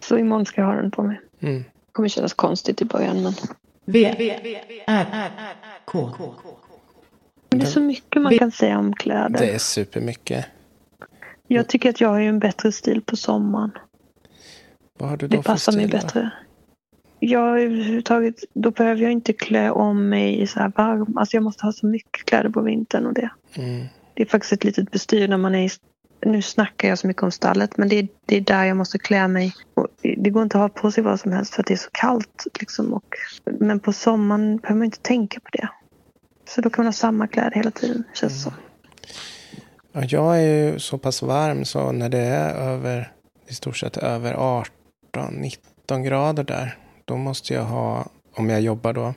Så 0.00 0.18
imorgon 0.18 0.46
ska 0.46 0.60
jag 0.60 0.68
ha 0.68 0.74
den 0.74 0.90
på 0.90 1.02
mig. 1.02 1.20
Mm. 1.40 1.62
Det 1.62 1.92
kommer 1.92 2.08
kännas 2.08 2.34
konstigt 2.34 2.82
i 2.82 2.84
början 2.84 3.22
men 3.22 3.32
V, 3.86 4.14
R, 4.86 5.20
K. 5.84 6.10
men 7.50 7.58
det 7.58 7.66
är 7.66 7.70
så 7.70 7.80
mycket 7.80 8.22
man 8.22 8.38
kan 8.38 8.50
säga 8.50 8.78
om 8.78 8.92
kläder. 8.94 9.38
Det 9.38 9.54
är 9.54 9.58
supermycket. 9.58 10.46
Jag 11.48 11.68
tycker 11.68 11.90
att 11.90 12.00
jag 12.00 12.08
har 12.08 12.20
ju 12.20 12.28
en 12.28 12.38
bättre 12.38 12.72
stil 12.72 13.02
på 13.02 13.16
sommaren. 13.16 13.70
Vad 14.98 15.10
har 15.10 15.16
du 15.16 15.28
då 15.28 15.36
Det 15.36 15.42
för 15.42 15.52
passar 15.52 15.72
mig 15.72 15.88
stil 15.88 15.90
då? 15.90 16.06
bättre. 16.06 16.30
Jag 17.18 17.62
överhuvudtaget, 17.62 18.34
då 18.54 18.70
behöver 18.70 19.02
jag 19.02 19.12
inte 19.12 19.32
klä 19.32 19.70
om 19.70 20.08
mig 20.08 20.40
i 20.40 20.46
så 20.46 20.60
här 20.60 20.72
varm. 20.76 21.18
Alltså 21.18 21.36
jag 21.36 21.42
måste 21.42 21.66
ha 21.66 21.72
så 21.72 21.86
mycket 21.86 22.24
kläder 22.24 22.50
på 22.50 22.60
vintern 22.60 23.06
och 23.06 23.14
det. 23.14 23.30
Mm. 23.54 23.86
Det 24.14 24.22
är 24.22 24.26
faktiskt 24.26 24.52
ett 24.52 24.64
litet 24.64 24.90
bestyr 24.90 25.28
när 25.28 25.36
man 25.36 25.54
är 25.54 25.66
i, 25.66 25.70
nu 26.26 26.42
snackar 26.42 26.88
jag 26.88 26.98
så 26.98 27.06
mycket 27.06 27.22
om 27.22 27.30
stallet 27.30 27.76
men 27.76 27.88
det 27.88 27.98
är, 27.98 28.08
det 28.26 28.36
är 28.36 28.40
där 28.40 28.64
jag 28.64 28.76
måste 28.76 28.98
klä 28.98 29.28
mig. 29.28 29.54
Och 29.74 29.88
det 30.16 30.30
går 30.30 30.42
inte 30.42 30.56
att 30.58 30.62
ha 30.74 30.80
på 30.82 30.90
sig 30.90 31.04
vad 31.04 31.20
som 31.20 31.32
helst 31.32 31.54
för 31.54 31.62
att 31.62 31.66
det 31.66 31.74
är 31.74 31.78
så 31.78 31.90
kallt. 31.92 32.46
Liksom. 32.60 32.92
Och, 32.94 33.14
men 33.44 33.80
på 33.80 33.92
sommaren 33.92 34.56
behöver 34.56 34.78
man 34.78 34.84
inte 34.84 35.00
tänka 35.00 35.40
på 35.40 35.48
det. 35.52 35.68
Så 36.48 36.60
då 36.60 36.70
kan 36.70 36.82
man 36.82 36.86
ha 36.86 36.92
samma 36.92 37.26
kläder 37.26 37.50
hela 37.50 37.70
tiden 37.70 38.04
känns 38.14 38.32
det 38.32 38.38
som. 38.38 38.52
Ja, 39.96 40.04
jag 40.08 40.36
är 40.36 40.46
ju 40.46 40.78
så 40.78 40.98
pass 40.98 41.22
varm 41.22 41.64
så 41.64 41.92
när 41.92 42.08
det 42.08 42.18
är 42.18 42.54
över, 42.54 43.12
i 43.48 43.54
stort 43.54 43.76
sett 43.76 43.96
över 43.96 44.34
18-19 45.12 46.02
grader 46.02 46.44
där, 46.44 46.78
då 47.04 47.16
måste 47.16 47.54
jag 47.54 47.64
ha, 47.64 48.06
om 48.36 48.50
jag 48.50 48.60
jobbar 48.60 48.92
då, 48.92 49.14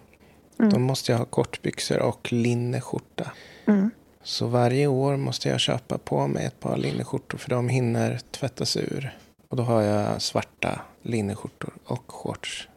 Mm. 0.60 0.74
då 0.74 0.80
måste 0.80 1.12
jag 1.12 1.20
ha 1.20 1.26
kortbyxor 1.26 2.00
och 2.00 2.34
linneskjorta. 2.34 3.32
Mm. 3.68 3.92
Så 4.24 4.48
varje 4.48 4.88
år 4.88 5.18
måste 5.18 5.50
jag 5.50 5.60
köpa 5.60 5.98
på 5.98 6.28
mig 6.28 6.46
ett 6.46 6.60
par 6.60 6.78
linneskjortor 6.78 7.38
för 7.38 7.50
de 7.50 7.70
hinner 7.70 8.20
tvättas 8.32 8.78
ur. 8.78 9.18
Och 9.50 9.58
då 9.58 9.64
har 9.64 9.82
jag 9.82 10.22
svarta 10.22 10.82
linneskjortor 11.02 11.74
och 11.86 12.04
shorts. 12.12 12.68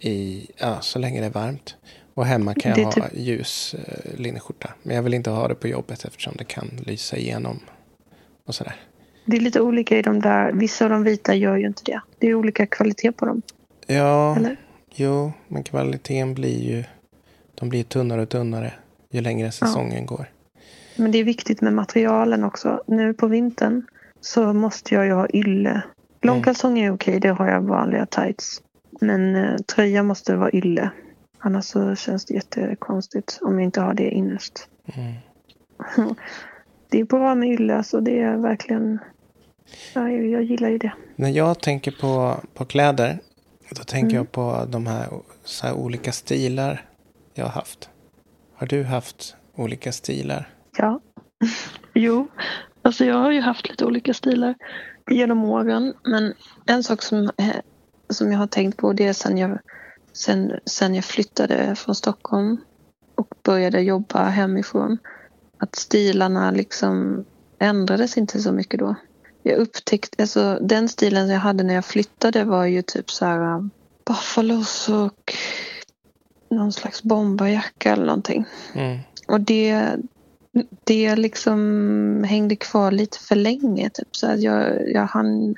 I, 0.00 0.46
ja, 0.56 0.80
så 0.80 0.98
länge 0.98 1.20
det 1.20 1.26
är 1.26 1.30
varmt. 1.30 1.76
Och 2.18 2.26
hemma 2.26 2.54
kan 2.54 2.70
jag 2.70 2.78
är 2.78 2.84
ha 2.84 2.92
typ- 2.92 3.04
ljus 3.14 3.74
eh, 3.74 4.20
linneskjorta. 4.20 4.70
Men 4.82 4.96
jag 4.96 5.02
vill 5.02 5.14
inte 5.14 5.30
ha 5.30 5.48
det 5.48 5.54
på 5.54 5.68
jobbet 5.68 6.04
eftersom 6.04 6.34
det 6.38 6.44
kan 6.44 6.70
lysa 6.86 7.16
igenom. 7.16 7.60
Och 8.46 8.54
sådär. 8.54 8.76
Det 9.24 9.36
är 9.36 9.40
lite 9.40 9.60
olika 9.60 9.98
i 9.98 10.02
de 10.02 10.20
där. 10.20 10.52
Vissa 10.52 10.84
av 10.84 10.90
de 10.90 11.02
vita 11.02 11.34
gör 11.34 11.56
ju 11.56 11.66
inte 11.66 11.82
det. 11.84 12.00
Det 12.18 12.26
är 12.26 12.34
olika 12.34 12.66
kvalitet 12.66 13.12
på 13.12 13.26
dem. 13.26 13.42
Ja, 13.86 14.36
Eller? 14.36 14.56
jo, 14.94 15.32
men 15.48 15.62
kvaliteten 15.62 16.34
blir 16.34 16.62
ju... 16.62 16.84
De 17.54 17.68
blir 17.68 17.82
tunnare 17.82 18.22
och 18.22 18.28
tunnare 18.28 18.72
ju 19.10 19.20
längre 19.20 19.52
säsongen 19.52 20.06
går. 20.06 20.26
Men 20.96 21.12
det 21.12 21.18
är 21.18 21.24
viktigt 21.24 21.60
med 21.60 21.72
materialen 21.72 22.44
också. 22.44 22.82
Nu 22.86 23.14
på 23.14 23.26
vintern 23.26 23.86
så 24.20 24.52
måste 24.52 24.94
jag 24.94 25.06
ju 25.06 25.12
ha 25.12 25.28
ylle. 25.32 25.82
Långkalsonger 26.22 26.86
är 26.86 26.94
okej, 26.94 27.20
det 27.20 27.28
har 27.28 27.48
jag 27.48 27.60
vanliga 27.60 28.06
tights. 28.06 28.62
Men 29.00 29.36
eh, 29.36 29.56
tröja 29.56 30.02
måste 30.02 30.36
vara 30.36 30.50
ylle. 30.52 30.90
Annars 31.38 31.64
så 31.64 31.94
känns 31.94 32.24
det 32.24 32.34
jättekonstigt 32.34 33.38
om 33.42 33.54
jag 33.54 33.64
inte 33.64 33.80
har 33.80 33.94
det 33.94 34.10
innerst. 34.10 34.68
Mm. 34.94 35.14
Det 36.90 37.00
är 37.00 37.04
bra 37.04 37.34
med 37.34 37.48
ylle, 37.48 37.82
så 37.82 38.00
det 38.00 38.20
är 38.20 38.36
verkligen... 38.36 38.98
Ja, 39.94 40.08
jag, 40.10 40.42
gillar 40.42 40.68
ju 40.68 40.78
det. 40.78 40.92
När 41.16 41.28
jag 41.28 41.60
tänker 41.60 41.90
på, 42.00 42.40
på 42.54 42.64
kläder, 42.64 43.18
då 43.70 43.84
tänker 43.84 44.06
Mm. 44.06 44.16
jag 44.16 44.32
på 44.32 44.66
de 44.68 44.86
här, 44.86 45.08
här 45.62 45.74
olika 45.74 46.12
stilar 46.12 46.86
jag 47.34 47.44
har 47.44 47.50
haft. 47.52 47.90
Har 48.54 48.66
du 48.66 48.84
haft 48.84 49.36
olika 49.54 49.92
stilar? 49.92 50.48
Ja. 50.78 51.00
Jo, 51.94 52.28
alltså 52.82 53.04
jag 53.04 53.16
har 53.16 53.30
ju 53.30 53.40
haft 53.40 53.68
lite 53.68 53.84
olika 53.84 54.14
stilar 54.14 54.54
genom 55.10 55.44
åren. 55.44 55.94
Men 56.04 56.34
en 56.66 56.82
sak 56.82 57.02
som, 57.02 57.30
eh, 57.36 57.56
som 58.08 58.32
jag 58.32 58.38
har 58.38 58.46
tänkt 58.46 58.76
på 58.76 58.92
det 58.92 59.06
är 59.06 59.12
sen 59.12 59.38
jag, 59.38 59.58
sen, 60.18 60.60
sen 60.64 60.94
jag 60.94 61.04
flyttade 61.04 61.74
från 61.74 61.94
Stockholm 61.94 62.56
och 63.14 63.34
började 63.42 63.80
jobba 63.80 64.24
hemifrån. 64.24 64.98
Att 65.58 65.76
stilarna 65.76 66.50
liksom 66.50 67.24
ändrades 67.58 68.16
inte 68.18 68.40
så 68.40 68.52
mycket 68.52 68.80
då. 68.80 68.94
Jag 69.42 69.58
upptäckte, 69.58 70.22
alltså 70.22 70.58
den 70.60 70.88
stilen 70.88 71.28
jag 71.28 71.40
hade 71.40 71.64
när 71.64 71.74
jag 71.74 71.84
flyttade 71.84 72.44
var 72.44 72.64
ju 72.64 72.82
typ 72.82 73.10
så 73.10 73.24
här 73.24 73.56
um, 73.56 73.70
buffalos 74.06 74.88
och 74.88 75.34
någon 76.50 76.72
slags 76.72 77.02
bomberjacka 77.02 77.92
eller 77.92 78.06
någonting. 78.06 78.44
Mm. 78.74 78.98
Och 79.28 79.40
det, 79.40 79.96
det 80.84 81.16
liksom 81.16 82.24
hängde 82.28 82.56
kvar 82.56 82.90
lite 82.90 83.18
för 83.18 83.36
länge. 83.36 83.90
Typ. 83.90 84.16
Så 84.16 84.26
att 84.26 84.40
jag, 84.40 84.90
jag 84.90 85.06
hann, 85.06 85.56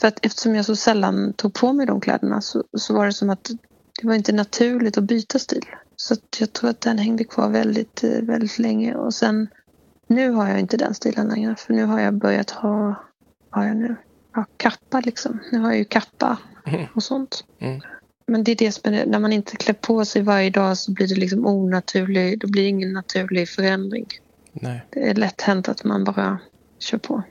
för 0.00 0.08
att 0.08 0.26
eftersom 0.26 0.54
jag 0.54 0.64
så 0.64 0.76
sällan 0.76 1.32
tog 1.32 1.54
på 1.54 1.72
mig 1.72 1.86
de 1.86 2.00
kläderna 2.00 2.40
så, 2.40 2.64
så 2.78 2.94
var 2.94 3.06
det 3.06 3.12
som 3.12 3.30
att 3.30 3.50
det 4.00 4.06
var 4.06 4.14
inte 4.14 4.32
naturligt 4.32 4.98
att 4.98 5.04
byta 5.04 5.38
stil. 5.38 5.66
Så 5.96 6.16
jag 6.38 6.52
tror 6.52 6.70
att 6.70 6.80
den 6.80 6.98
hängde 6.98 7.24
kvar 7.24 7.48
väldigt, 7.48 8.04
eh, 8.04 8.10
väldigt 8.22 8.58
länge. 8.58 8.94
Och 8.94 9.14
sen 9.14 9.48
nu 10.06 10.30
har 10.30 10.48
jag 10.48 10.60
inte 10.60 10.76
den 10.76 10.94
stilen 10.94 11.28
längre. 11.28 11.56
För 11.56 11.72
nu 11.74 11.84
har 11.84 12.00
jag 12.00 12.14
börjat 12.14 12.50
ha, 12.50 13.04
har 13.50 13.64
jag 13.64 13.76
nu? 13.76 13.96
Ja, 14.34 14.44
kappa 14.56 15.00
liksom. 15.00 15.38
Nu 15.52 15.58
har 15.58 15.68
jag 15.68 15.78
ju 15.78 15.84
kappa 15.84 16.38
och 16.94 17.02
sånt. 17.02 17.44
Mm. 17.58 17.80
Men 18.26 18.44
det 18.44 18.52
är 18.52 18.56
det 18.56 18.72
som 18.72 18.94
är 18.94 19.06
när 19.06 19.18
man 19.18 19.32
inte 19.32 19.56
klär 19.56 19.74
på 19.74 20.04
sig 20.04 20.22
varje 20.22 20.50
dag 20.50 20.78
så 20.78 20.92
blir 20.92 21.08
det 21.08 21.14
liksom 21.14 21.46
onaturlig, 21.46 22.40
då 22.40 22.48
blir 22.48 22.62
det 22.62 22.68
ingen 22.68 22.92
naturlig 22.92 23.48
förändring. 23.48 24.06
Nej, 24.52 24.86
Det 24.90 25.10
är 25.10 25.14
lätt 25.14 25.40
hänt 25.40 25.68
att 25.68 25.84
man 25.84 26.04
bara 26.04 26.38
kör 26.78 26.98
på. 26.98 27.22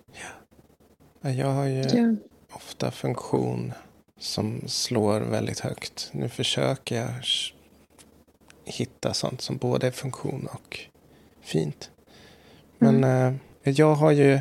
jag 1.22 1.48
har 1.48 1.66
ju 1.66 1.82
Det, 1.82 2.16
ofta 2.52 2.92
funktion 2.92 3.74
som 4.20 4.62
slår 4.68 5.20
väldigt 5.20 5.60
högt. 5.60 6.10
Nu 6.12 6.30
försöker 6.30 6.96
jag 6.96 7.10
hitta 8.66 9.14
sånt 9.14 9.42
som 9.42 9.58
både 9.58 9.88
är 9.88 9.92
funktion 9.92 10.48
och 10.54 10.80
fint. 11.42 11.92
Men 12.78 13.04
eh, 13.04 13.34
jag 13.64 13.96
har 13.96 14.12
ju, 14.12 14.40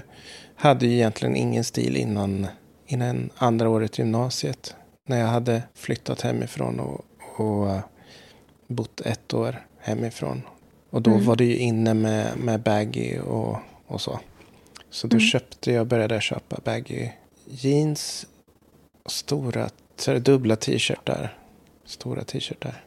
hade 0.56 0.86
ju 0.86 0.92
egentligen 0.94 1.36
ingen 1.36 1.64
stil 1.64 1.96
innan, 1.96 2.46
innan 2.86 3.30
andra 3.36 3.68
året 3.68 3.98
i 3.98 4.02
gymnasiet. 4.02 4.74
När 5.06 5.20
jag 5.20 5.26
hade 5.26 5.62
flyttat 5.74 6.20
hemifrån 6.20 6.80
och, 6.80 7.04
och 7.36 7.70
eh, 7.70 7.80
bott 8.66 9.00
ett 9.00 9.34
år 9.34 9.66
hemifrån. 9.78 10.42
Och 10.90 11.02
då 11.02 11.10
Mm. 11.10 11.24
var 11.24 11.36
det 11.36 11.44
ju 11.44 11.56
inne 11.56 11.94
med, 11.94 12.36
med 12.38 12.60
baggy 12.60 13.18
och, 13.18 13.56
och 13.86 14.00
så. 14.00 14.20
Så 14.90 15.06
då 15.06 15.16
Mm. 15.16 15.26
köpte 15.26 15.72
jag, 15.72 15.86
började 15.86 16.14
jag 16.14 16.22
köpa 16.22 16.60
baggy 16.64 17.08
jeans. 17.46 18.26
Stora, 19.08 19.70
så 19.96 20.10
är 20.10 20.14
det 20.14 20.20
dubbla 20.20 20.56
t-shirtar. 20.56 21.38
Stora 21.84 22.24
t-shirtar. 22.24 22.84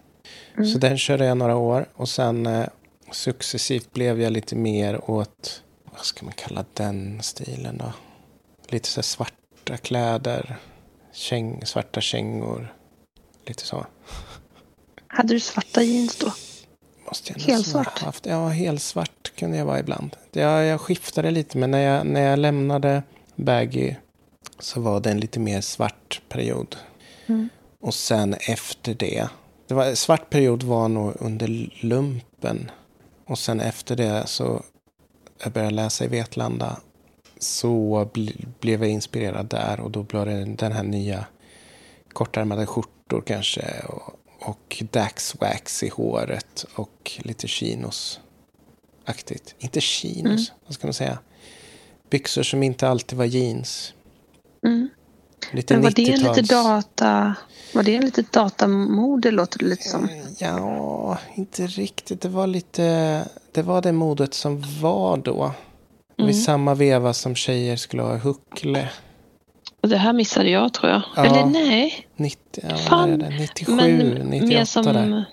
Mm. 0.53 0.69
Så 0.69 0.77
den 0.77 0.97
körde 0.97 1.25
jag 1.25 1.37
några 1.37 1.55
år. 1.55 1.85
Och 1.93 2.09
sen 2.09 2.45
eh, 2.45 2.67
successivt 3.11 3.93
blev 3.93 4.21
jag 4.21 4.31
lite 4.31 4.55
mer 4.55 5.09
åt, 5.09 5.63
vad 5.83 6.05
ska 6.05 6.25
man 6.25 6.33
kalla 6.33 6.65
den 6.73 7.23
stilen 7.23 7.77
då? 7.77 7.93
Lite 8.67 8.87
så 8.87 8.97
här 8.97 9.03
svarta 9.03 9.77
kläder. 9.81 10.57
Käng, 11.13 11.65
svarta 11.65 12.01
kängor. 12.01 12.73
Lite 13.45 13.65
så. 13.65 13.85
hade 15.07 15.33
du 15.33 15.39
svarta 15.39 15.83
jeans 15.83 16.15
då? 16.15 16.33
Måste 17.07 17.33
jag 17.33 17.39
Helt 17.41 17.57
nästan 17.59 17.79
ha 17.79 17.91
svart? 17.91 17.99
Haft. 17.99 18.25
Ja, 18.25 18.47
helt 18.47 18.81
svart 18.81 19.31
kunde 19.35 19.57
jag 19.57 19.65
vara 19.65 19.79
ibland. 19.79 20.15
Jag, 20.31 20.65
jag 20.65 20.81
skiftade 20.81 21.31
lite, 21.31 21.57
men 21.57 21.71
när 21.71 21.79
jag, 21.79 22.05
när 22.05 22.21
jag 22.21 22.39
lämnade 22.39 23.03
baggy 23.35 23.95
så 24.61 24.81
var 24.81 24.99
det 24.99 25.11
en 25.11 25.19
lite 25.19 25.39
mer 25.39 25.61
svart 25.61 26.21
period. 26.29 26.75
Mm. 27.27 27.49
Och 27.79 27.93
sen 27.93 28.33
efter 28.33 28.93
det, 28.93 29.29
det 29.67 29.73
var, 29.73 29.95
svart 29.95 30.29
period 30.29 30.63
var 30.63 30.87
nog 30.87 31.13
under 31.19 31.69
lumpen. 31.85 32.71
Och 33.25 33.39
sen 33.39 33.59
efter 33.59 33.95
det 33.95 34.27
så 34.27 34.63
jag 35.43 35.53
började 35.53 35.75
läsa 35.75 36.05
i 36.05 36.07
Vetlanda 36.07 36.79
så 37.39 38.05
bl- 38.13 38.47
blev 38.59 38.83
jag 38.83 38.91
inspirerad 38.91 39.45
där 39.45 39.79
och 39.79 39.91
då 39.91 40.03
blev 40.03 40.25
det 40.25 40.45
den 40.45 40.71
här 40.71 40.83
nya 40.83 41.25
kortärmade 42.13 42.65
skjortor 42.65 43.21
kanske 43.25 43.81
och, 43.87 44.13
och 44.49 44.83
Dax-wax 44.91 45.83
i 45.83 45.89
håret 45.89 46.65
och 46.75 47.11
lite 47.23 47.47
chinos-aktigt. 47.47 49.55
Inte 49.59 49.81
chinos, 49.81 50.49
Mm. 50.49 50.61
vad 50.65 50.73
ska 50.73 50.87
man 50.87 50.93
säga? 50.93 51.19
Byxor 52.09 52.43
som 52.43 52.63
inte 52.63 52.87
alltid 52.89 53.17
var 53.17 53.25
jeans. 53.25 53.93
Mm. 54.65 54.89
Lite 55.51 55.73
Men 55.73 55.83
var 55.83 55.91
det 55.91 56.09
en 56.09 56.19
90-tals. 56.19 56.37
lite 56.37 56.53
data... 56.55 57.35
Var 57.73 57.83
det 57.83 57.95
en 57.95 58.05
lite 58.05 58.21
datamode 58.31 59.31
låter 59.31 59.59
det 59.59 59.65
lite 59.65 59.89
som? 59.89 60.09
Ja, 60.37 61.17
inte 61.35 61.67
riktigt. 61.67 62.21
Det 62.21 62.29
var 62.29 62.47
lite... 62.47 62.83
Det 63.51 63.61
var 63.61 63.81
det 63.81 63.91
modet 63.91 64.33
som 64.33 64.63
var 64.81 65.17
då. 65.17 65.43
Mm. 65.43 66.27
Vid 66.27 66.43
samma 66.43 66.75
veva 66.75 67.13
som 67.13 67.35
tjejer 67.35 67.75
skulle 67.75 68.01
ha 68.01 68.17
huckle. 68.17 68.89
Och 69.81 69.89
det 69.89 69.97
här 69.97 70.13
missade 70.13 70.49
jag 70.49 70.73
tror 70.73 70.91
jag. 70.91 71.01
Ja. 71.15 71.25
Eller 71.25 71.45
nej. 71.45 72.07
90, 72.15 72.63
ja, 72.69 72.77
Fan, 72.77 73.19
det? 73.19 73.29
97, 73.29 73.75
Men 73.75 73.97
98 73.97 74.45
mer 74.47 74.65
som 74.65 74.85
där. 74.85 75.25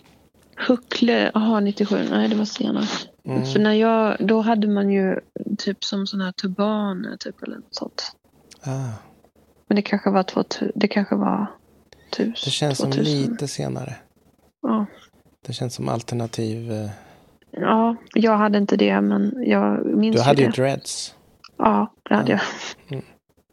Huckle. 0.67 1.31
Jaha, 1.35 1.61
97. 1.61 2.07
Nej, 2.11 2.29
det 2.29 2.37
var 2.37 2.45
senare. 2.45 2.87
Mm. 3.25 3.47
För 3.47 3.61
när 3.61 3.73
jag, 3.73 4.17
då 4.21 4.41
hade 4.41 4.69
man 4.69 4.91
ju 4.91 5.21
typ 5.59 5.85
som 5.85 6.07
sådana 6.07 6.25
här 6.25 6.33
turbaner 6.33 7.17
typ 7.17 7.43
eller 7.43 7.57
något 7.57 7.75
sånt. 7.75 8.13
Ah, 8.63 8.89
Men 9.69 9.77
det 9.77 9.83
kanske 9.83 10.11
var 10.11 10.23
2000. 10.23 10.73
Det 10.75 10.89
kanske 10.89 11.15
var 11.17 11.47
1000. 12.13 12.33
det 12.45 12.51
känns 12.51 12.79
som 12.79 12.91
2000. 12.93 13.15
lite 13.31 13.49
senare. 13.49 13.95
Ja. 14.63 14.87
Det 15.47 15.53
känns 15.53 15.75
som 15.75 15.89
alternativ. 15.89 16.73
eh, 16.73 16.91
ja, 17.51 17.97
jag 18.15 18.37
hade 18.37 18.59
inte 18.59 18.77
det 18.77 19.01
men 19.01 19.33
jag 19.47 19.87
minns 19.87 20.17
Du 20.17 20.23
hade 20.23 20.41
ju 20.43 20.47
ju 20.47 20.51
det. 20.53 20.63
dreads. 20.63 21.15
Ja, 21.57 21.93
det 22.09 22.15
hade 22.15 22.33
Ja. 22.33 22.39
jag. 22.89 22.93
Mm. 22.99 23.05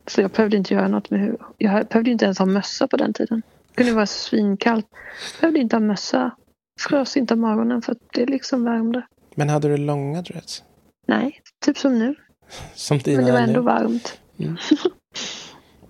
Så 0.07 0.21
jag 0.21 0.31
behövde 0.31 0.57
inte 0.57 0.73
göra 0.73 0.87
något 0.87 1.09
med 1.09 1.19
hur. 1.19 1.37
Jag 1.57 1.87
behövde 1.87 2.11
inte 2.11 2.25
ens 2.25 2.39
ha 2.39 2.45
mössa 2.45 2.87
på 2.87 2.97
den 2.97 3.13
tiden. 3.13 3.41
Det 3.69 3.75
kunde 3.75 3.93
vara 3.93 4.05
svinkallt. 4.05 4.85
Jag 4.91 5.41
behövde 5.41 5.59
inte 5.59 5.75
ha 5.75 5.81
mössa. 5.81 6.31
Frös 6.79 7.17
inte 7.17 7.33
om 7.33 7.39
morgonen 7.39 7.81
för 7.81 7.91
att 7.91 7.97
det 8.13 8.25
liksom 8.25 8.63
värmde. 8.63 9.07
Men 9.35 9.49
hade 9.49 9.67
du 9.67 9.77
långa 9.77 10.21
dreads? 10.21 10.63
Nej, 11.07 11.41
typ 11.65 11.77
som 11.77 11.99
nu. 11.99 12.15
Som 12.73 12.97
dina 12.99 13.17
Men 13.17 13.25
det 13.25 13.31
var 13.31 13.39
nu? 13.41 13.47
ändå 13.47 13.61
varmt. 13.61 14.19
Mm. 14.39 14.57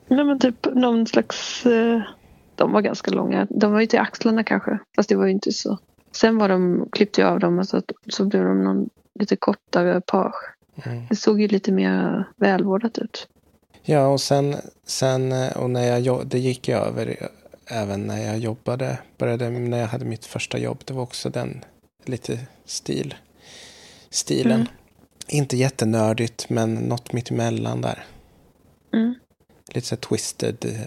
Nej 0.08 0.26
men 0.26 0.40
typ 0.40 0.68
någon 0.74 1.08
slags... 1.08 1.66
Eh, 1.66 2.02
de 2.56 2.72
var 2.72 2.82
ganska 2.82 3.12
långa. 3.12 3.48
De 3.50 3.72
var 3.72 3.82
ju 3.82 3.88
till 3.88 4.00
axlarna 4.00 4.44
kanske. 4.44 4.80
Fast 4.96 5.10
det 5.10 5.16
var 5.16 5.26
ju 5.26 5.32
inte 5.32 5.52
så. 5.52 5.80
Sen 6.12 6.38
var 6.38 6.50
de, 6.50 6.90
klippte 6.92 7.22
jag 7.22 7.30
av 7.30 7.40
dem 7.40 7.60
och 7.60 7.68
så, 7.68 7.82
så 8.10 8.26
blev 8.26 8.44
de 8.44 8.64
någon 8.64 8.90
lite 9.20 9.36
kortare 9.36 10.02
page. 10.02 10.36
Mm. 10.84 11.04
Det 11.10 11.16
såg 11.16 11.42
ju 11.42 11.48
lite 11.48 11.72
mer 11.72 12.28
välvårdat 12.36 12.98
ut. 12.98 13.28
Ja, 13.84 14.08
och 14.08 14.22
sen, 14.22 14.56
sen 14.86 15.32
eh, 15.32 15.58
och 15.58 15.70
när 15.70 15.98
jag, 15.98 16.28
det 16.28 16.40
gick 16.40 16.68
ju 16.68 16.76
över 16.76 17.18
även 17.68 18.08
när 18.08 18.28
jag 18.28 18.38
jobbade, 18.38 18.98
började, 19.18 19.50
när 19.50 19.78
jag 19.78 19.88
hade 19.88 20.06
mitt 20.06 20.26
första 20.26 20.58
jobb. 20.58 20.82
Det 20.86 20.94
var 20.94 21.04
också 21.04 21.30
den 21.30 21.62
lite 22.06 22.40
stil, 22.66 23.16
stilen. 24.10 24.60
Mm. 24.60 24.68
Inte 25.28 25.58
jättenördigt, 25.58 26.50
men 26.50 26.74
något 26.74 27.14
mitt 27.14 27.32
emellan 27.32 27.82
där. 27.82 28.06
Mm. 28.94 29.16
Lite 29.74 29.88
så 29.88 29.96
twisted 29.96 30.66
eh, 30.66 30.82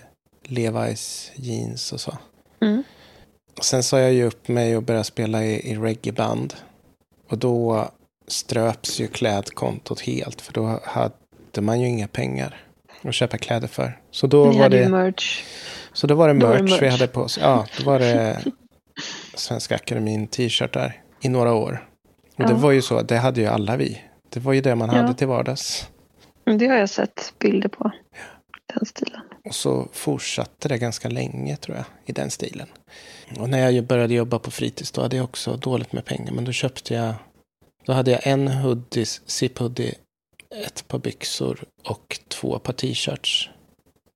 Levi's 0.44 1.30
jeans 1.34 1.92
och 1.92 2.00
så. 2.00 2.18
Mm. 2.62 2.82
Sen 3.62 3.82
sa 3.82 4.00
jag 4.00 4.12
ju 4.12 4.24
upp 4.24 4.48
mig 4.48 4.76
och 4.76 4.82
började 4.82 5.04
spela 5.04 5.44
i, 5.44 5.70
i 5.70 5.76
reggaeband. 5.76 6.54
Och 7.28 7.38
då 7.38 7.88
ströps 8.28 9.00
ju 9.00 9.06
klädkontot 9.08 10.00
helt. 10.00 10.40
För 10.40 10.52
då 10.52 10.80
hade 10.84 11.60
man 11.60 11.80
ju 11.80 11.86
inga 11.88 12.08
pengar 12.08 12.64
att 13.02 13.14
köpa 13.14 13.38
kläder 13.38 13.68
för. 13.68 14.00
Så 14.10 14.26
då 14.26 14.44
Ni 14.46 14.56
var 14.56 14.62
hade 14.62 14.76
ju 14.76 14.82
det, 14.84 14.88
merch. 14.88 15.42
så 15.92 16.06
då 16.06 16.14
var 16.14 16.28
det 16.34 16.34
var 16.46 16.56
det 16.56 16.62
merch 16.62 16.72
vi 16.82 16.84
merch. 16.86 16.92
hade 17.00 17.06
på 17.12 17.20
oss. 17.20 17.38
Ja, 17.42 17.66
då 17.78 17.84
var 17.84 17.98
det 17.98 18.44
Svenska 19.34 19.74
Akademin 19.74 20.26
t-shirtar 20.26 21.02
i 21.20 21.28
några 21.28 21.52
år. 21.54 21.88
Och 22.36 22.44
det 22.44 22.50
Ja. 22.52 22.56
var 22.56 22.70
ju 22.72 22.82
så, 22.82 23.02
det 23.02 23.16
hade 23.16 23.40
ju 23.40 23.46
alla 23.46 23.76
vi. 23.76 24.02
Det 24.28 24.40
var 24.40 24.52
ju 24.52 24.60
det 24.60 24.74
man 24.74 24.88
Ja. 24.90 24.94
hade 25.02 25.14
till 25.14 25.26
vardags. 25.26 25.88
Det 26.58 26.66
har 26.66 26.76
jag 26.76 26.90
sett 26.90 27.32
bilder 27.38 27.68
på. 27.68 27.90
Den 28.74 28.86
stilen. 28.86 29.20
Och 29.44 29.54
så 29.54 29.88
fortsatte 29.92 30.68
det 30.68 30.78
ganska 30.78 31.08
länge 31.08 31.56
tror 31.56 31.76
jag 31.76 31.86
i 32.06 32.12
den 32.12 32.30
stilen. 32.30 32.66
Och 33.38 33.48
när 33.48 33.70
jag 33.70 33.84
började 33.84 34.14
jobba 34.14 34.38
på 34.38 34.50
fritids 34.50 34.90
då 34.90 35.02
hade 35.02 35.16
jag 35.16 35.24
också 35.24 35.56
dåligt 35.56 35.92
med 35.92 36.04
pengar. 36.04 36.32
Men 36.32 36.44
då 36.44 36.52
köpte 36.52 36.94
jag, 36.94 37.14
då 37.84 37.92
hade 37.92 38.10
jag 38.10 38.26
en 38.26 38.48
hoodie, 38.48 39.04
zip-hoodie, 39.26 39.94
ett 40.64 40.88
par 40.88 40.98
byxor 40.98 41.64
och 41.84 42.20
två 42.28 42.58
par 42.58 42.72
t-shirts. 42.72 43.50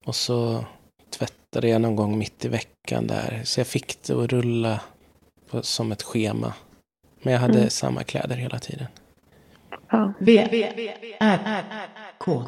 Och 0.04 0.16
så 0.16 0.64
tvättade 1.10 1.68
jag 1.68 1.80
någon 1.80 1.96
gång 1.96 2.18
mitt 2.18 2.44
i 2.44 2.48
veckan 2.48 3.06
där. 3.06 3.42
Så 3.44 3.60
jag 3.60 3.66
fick 3.66 4.02
det 4.02 4.12
att 4.12 4.32
rulla 4.32 4.80
på, 5.50 5.62
som 5.62 5.92
ett 5.92 6.02
schema. 6.02 6.54
Men 7.22 7.32
jag 7.32 7.40
hade 7.40 7.58
Mm. 7.58 7.70
samma 7.70 8.04
kläder 8.04 8.36
hela 8.36 8.58
tiden. 8.58 8.86
Ja. 9.92 10.12
V, 10.18 10.38
R, 11.20 11.64
K. 12.18 12.42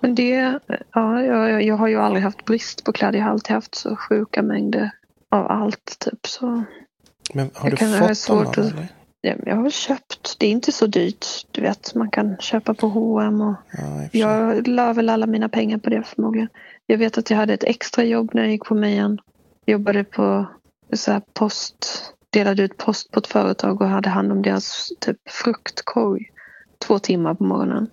Men 0.00 0.14
det, 0.14 0.58
ja, 0.92 1.22
jag, 1.22 1.62
jag 1.62 1.76
har 1.76 1.88
ju 1.88 1.96
aldrig 1.96 2.22
haft 2.24 2.44
brist 2.44 2.84
på 2.84 2.92
kläder. 2.92 3.18
Jag 3.18 3.24
har 3.24 3.32
alltid 3.32 3.54
haft 3.54 3.74
så 3.74 3.96
sjuka 3.96 4.42
mängder 4.42 4.90
av 5.28 5.46
allt. 5.50 5.96
Typ. 5.98 6.26
Så, 6.26 6.62
Men 7.34 7.50
har 7.54 7.66
Jag 7.68 7.72
du 7.72 7.76
kan 7.76 7.92
fått 7.98 8.06
dem 8.08 8.14
svårt 8.14 8.56
någon, 8.56 8.66
att- 8.66 8.72
eller? 8.72 8.88
ja, 9.20 9.34
jag 9.46 9.56
har 9.56 9.70
köpt. 9.70 10.36
Det 10.38 10.46
är 10.46 10.50
inte 10.50 10.72
så 10.72 10.86
dyrt. 10.86 11.26
Du 11.50 11.60
vet, 11.60 11.94
man 11.94 12.10
kan 12.10 12.36
köpa 12.38 12.74
på 12.74 12.86
H&M 12.88 13.40
och 13.40 13.54
Ja. 13.72 14.08
Jag 14.12 14.68
la 14.68 14.92
väl 14.92 15.08
alla 15.08 15.26
mina 15.26 15.48
pengar 15.48 15.78
på 15.78 15.90
det 15.90 16.02
förmodligen. 16.02 16.48
Jag 16.86 16.98
vet 16.98 17.18
att 17.18 17.30
jag 17.30 17.36
hade 17.36 17.54
ett 17.54 17.64
extra 17.64 18.04
jobb 18.04 18.30
när 18.34 18.42
jag 18.42 18.50
gick 18.50 18.64
på 18.64 18.74
Mejan. 18.74 19.18
Jobbade 19.66 20.04
på 20.04 20.46
så 20.92 21.12
här 21.12 21.22
post, 21.34 22.04
delade 22.30 22.62
ut 22.62 22.76
post 22.76 23.10
på 23.10 23.18
ett 23.20 23.26
företag 23.26 23.80
och 23.82 23.88
hade 23.88 24.08
hand 24.08 24.32
om 24.32 24.42
deras 24.42 24.88
typ 25.00 25.16
fruktkorg 25.30 26.30
två 26.86 26.98
timmar 26.98 27.34
på 27.34 27.44
morgonen. 27.44 27.88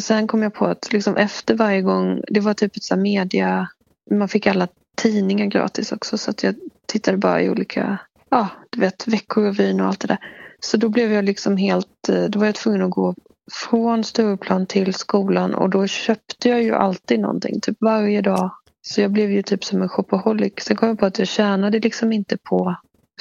Sen 0.00 0.26
kom 0.26 0.42
jag 0.42 0.54
på 0.54 0.66
att 0.66 0.92
liksom 0.92 1.16
efter 1.16 1.54
varje 1.54 1.82
gång, 1.82 2.22
det 2.28 2.40
var 2.40 2.54
typ 2.54 2.76
ett 2.76 2.82
så 2.82 2.96
media, 2.96 3.68
man 4.10 4.28
fick 4.28 4.46
alla 4.46 4.68
tidningar 4.96 5.46
gratis 5.46 5.92
också 5.92 6.18
så 6.18 6.30
att 6.30 6.42
jag 6.42 6.54
tittade 6.86 7.16
bara 7.16 7.42
i 7.42 7.50
olika, 7.50 7.98
ja 8.30 8.48
du 8.70 8.80
vet 8.80 9.08
Veckorevyn 9.08 9.80
och 9.80 9.86
allt 9.86 10.00
det 10.00 10.08
där. 10.08 10.18
Så 10.60 10.76
då 10.76 10.88
blev 10.88 11.12
jag 11.12 11.24
liksom 11.24 11.56
helt, 11.56 12.08
eh, 12.08 12.24
då 12.24 12.38
var 12.38 12.46
jag 12.46 12.54
tvungen 12.54 12.82
att 12.82 12.90
gå 12.90 13.14
från 13.52 14.04
Stureplan 14.04 14.66
till 14.66 14.94
skolan 14.94 15.54
och 15.54 15.70
då 15.70 15.86
köpte 15.86 16.48
jag 16.48 16.62
ju 16.62 16.74
alltid 16.74 17.20
någonting, 17.20 17.60
typ 17.60 17.76
varje 17.80 18.20
dag. 18.20 18.50
Så 18.82 19.00
jag 19.00 19.10
blev 19.10 19.30
ju 19.30 19.42
typ 19.42 19.64
som 19.64 19.82
en 19.82 19.88
shopaholic. 19.88 20.52
Sen 20.60 20.76
kom 20.76 20.88
jag 20.88 20.98
på 20.98 21.06
att 21.06 21.18
jag 21.18 21.28
tjänade 21.28 21.78
liksom 21.78 22.12
inte 22.12 22.36
på, 22.36 22.76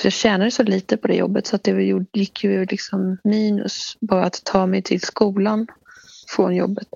jag 0.05 0.13
tjänade 0.13 0.51
så 0.51 0.63
lite 0.63 0.97
på 0.97 1.07
det 1.07 1.15
jobbet 1.15 1.47
så 1.47 1.55
att 1.55 1.63
det 1.63 2.05
gick 2.13 2.43
ju 2.43 2.65
liksom 2.65 3.17
minus 3.23 3.97
bara 3.99 4.25
att 4.25 4.43
ta 4.43 4.65
mig 4.65 4.81
till 4.81 5.01
skolan 5.01 5.67
från 6.35 6.55
jobbet. 6.55 6.87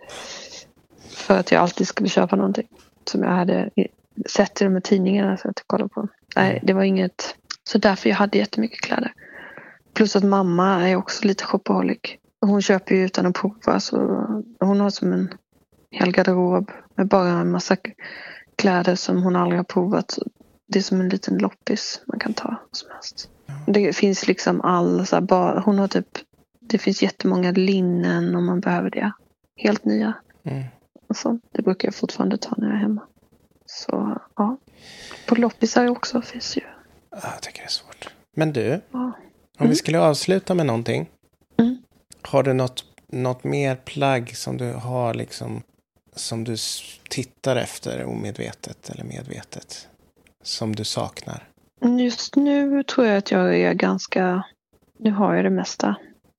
För 1.10 1.40
att 1.40 1.52
jag 1.52 1.62
alltid 1.62 1.88
skulle 1.88 2.10
köpa 2.10 2.36
någonting 2.36 2.68
som 3.06 3.24
jag 3.24 3.32
hade 3.32 3.70
sett 4.26 4.62
i 4.62 4.64
de 4.64 4.74
här 4.74 4.82
tidningarna 4.82 5.38
så 5.38 5.50
att 5.50 5.60
jag 5.60 5.68
kollade 5.68 5.90
på. 5.90 6.08
Nej, 6.36 6.60
det 6.64 6.74
var 6.74 6.84
inget, 6.84 7.36
så 7.64 7.78
därför 7.78 8.10
jag 8.10 8.16
hade 8.16 8.38
jättemycket 8.38 8.82
kläder. 8.82 9.14
Plus 9.94 10.16
att 10.16 10.24
mamma 10.24 10.90
är 10.90 10.96
också 10.96 11.28
lite 11.28 11.44
shopaholic. 11.44 12.00
Hon 12.42 12.62
köper 12.62 12.96
ju 12.96 13.06
utan 13.06 13.26
att 13.26 13.36
prova. 13.36 13.80
Så 13.80 13.98
hon 14.60 14.80
har 14.80 14.90
som 14.90 15.14
en 15.14 15.34
hel 15.92 16.12
garderob 16.12 16.72
med 16.96 17.08
bara 17.08 17.30
en 17.30 17.52
massa 17.52 17.76
kläder 18.56 18.96
som 18.96 19.24
hon 19.24 19.36
aldrig 19.36 19.60
har 19.60 19.64
provat. 19.64 20.18
Det 20.68 20.80
är 20.80 20.84
som 20.84 21.02
en 21.02 21.10
liten 21.10 21.38
loppis 21.38 22.02
man 22.06 22.20
kan 22.20 22.34
ta 22.34 22.56
som 22.72 22.90
helst. 22.92 23.30
Det 23.68 23.94
finns 23.96 24.28
liksom 24.28 24.62
all, 24.62 25.06
så 25.08 25.16
här, 25.16 25.22
bara, 25.22 25.60
hon 25.60 25.80
har 25.80 25.88
typ, 25.88 26.08
det 26.60 26.78
finns 26.78 27.02
jättemånga 27.04 27.52
linnen 27.52 28.36
om 28.36 28.46
man 28.46 28.60
behöver 28.60 28.90
det. 28.90 29.12
Helt 29.58 29.86
nya. 29.86 30.14
Mm. 30.44 30.64
Och 31.10 31.18
så. 31.18 31.40
Det 31.52 31.62
brukar 31.62 31.88
jag 31.88 31.96
fortfarande 31.96 32.38
ta 32.38 32.56
när 32.58 32.68
jag 32.68 32.76
är 32.76 32.80
hemma. 32.80 33.02
Så 33.66 34.18
ja. 34.36 34.58
På 35.28 35.36
loppisar 35.36 35.88
också 35.90 36.22
finns 36.22 36.58
ju. 36.58 36.62
Ja, 37.12 37.18
Jag 37.34 37.42
tycker 37.42 37.60
det 37.60 37.66
är 37.66 37.70
svårt. 37.70 38.10
Men 38.36 38.54
du, 38.54 38.82
Ja. 38.92 39.00
om 39.00 39.14
Mm. 39.60 39.70
vi 39.70 39.76
skulle 39.76 40.00
avsluta 40.00 40.54
med 40.54 40.66
någonting. 40.66 41.10
Mm. 41.60 41.78
Har 42.22 42.44
du 42.44 42.54
något, 42.54 42.84
något 43.08 43.44
mer 43.44 43.76
plagg 43.76 44.36
som 44.38 44.58
du 44.58 44.74
har 44.74 45.14
liksom 45.14 45.64
som 46.16 46.44
du 46.44 46.56
tittar 47.10 47.56
efter 47.56 48.06
omedvetet 48.06 48.90
eller 48.90 49.04
medvetet? 49.04 49.88
Som 50.46 50.76
du 50.76 50.84
saknar? 50.84 51.44
Just 52.00 52.36
nu 52.36 52.84
tror 52.84 53.08
jag 53.08 53.18
att 53.18 53.32
jag 53.32 53.60
är 53.60 53.74
ganska... 53.74 54.44
Nu 55.00 55.12
har 55.12 55.36
jag 55.36 55.46
det 55.46 55.50
mesta. 55.50 55.96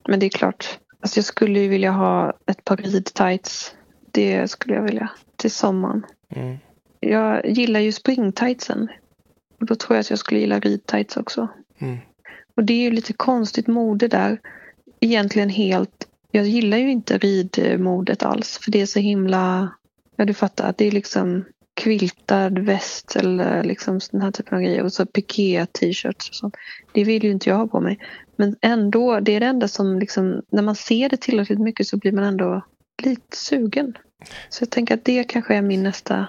Men 0.08 0.20
det 0.20 0.26
är 0.26 0.30
klart. 0.30 0.78
Alltså 1.00 1.18
jag 1.18 1.24
skulle 1.24 1.60
ju 1.60 1.68
vilja 1.68 1.90
ha 1.90 2.32
ett 2.46 2.64
par 2.64 2.76
ridtights. 2.76 3.74
Det 4.12 4.48
skulle 4.50 4.74
jag 4.74 4.82
vilja. 4.82 5.10
Till 5.36 5.50
sommaren. 5.50 6.06
Mm. 6.28 6.56
Jag 7.00 7.46
gillar 7.46 7.80
ju 7.80 7.92
springtightsen. 7.92 8.88
Och 9.60 9.66
då 9.66 9.74
tror 9.74 9.96
jag 9.96 10.00
att 10.00 10.10
jag 10.10 10.18
skulle 10.18 10.40
gilla 10.40 10.60
ridtights 10.60 11.16
också. 11.16 11.48
Mm. 11.78 11.98
Och 12.56 12.64
det 12.64 12.72
är 12.72 12.82
ju 12.82 12.90
lite 12.90 13.12
konstigt 13.12 13.66
mode 13.66 14.08
där. 14.08 14.40
Egentligen 15.00 15.48
helt... 15.48 16.08
Jag 16.30 16.46
gillar 16.46 16.78
ju 16.78 16.90
inte 16.90 17.18
ridmodet 17.18 18.22
alls. 18.22 18.58
För 18.58 18.70
det 18.70 18.80
är 18.80 18.86
så 18.86 18.98
himla... 18.98 19.72
Ja, 20.16 20.24
du 20.24 20.34
fattar. 20.34 20.74
Det 20.78 20.86
är 20.86 20.90
liksom 20.90 21.44
quiltad 21.76 22.58
väst 22.58 23.16
eller 23.16 23.64
liksom 23.64 24.00
sån 24.00 24.20
här 24.20 24.30
typen 24.30 24.54
av 24.54 24.62
grejer. 24.64 24.82
Och 24.82 24.92
så 24.92 25.06
piké 25.06 25.66
t-shirts 25.72 26.28
och 26.28 26.34
sånt. 26.34 26.54
Det 26.92 27.04
vill 27.04 27.24
ju 27.24 27.30
inte 27.30 27.50
jag 27.50 27.56
ha 27.56 27.66
på 27.66 27.80
mig. 27.80 27.98
Men 28.36 28.56
ändå, 28.62 29.20
det 29.20 29.32
är 29.34 29.40
det 29.40 29.46
enda 29.46 29.68
som 29.68 29.98
liksom... 29.98 30.42
När 30.52 30.62
man 30.62 30.74
ser 30.76 31.08
det 31.08 31.16
tillräckligt 31.16 31.60
mycket 31.60 31.86
så 31.86 31.96
blir 31.96 32.12
man 32.12 32.24
ändå 32.24 32.64
lite 33.02 33.36
sugen. 33.36 33.96
Så 34.48 34.62
jag 34.62 34.70
tänker 34.70 34.94
att 34.94 35.04
det 35.04 35.24
kanske 35.24 35.54
är 35.54 35.62
min 35.62 35.82
nästa... 35.82 36.26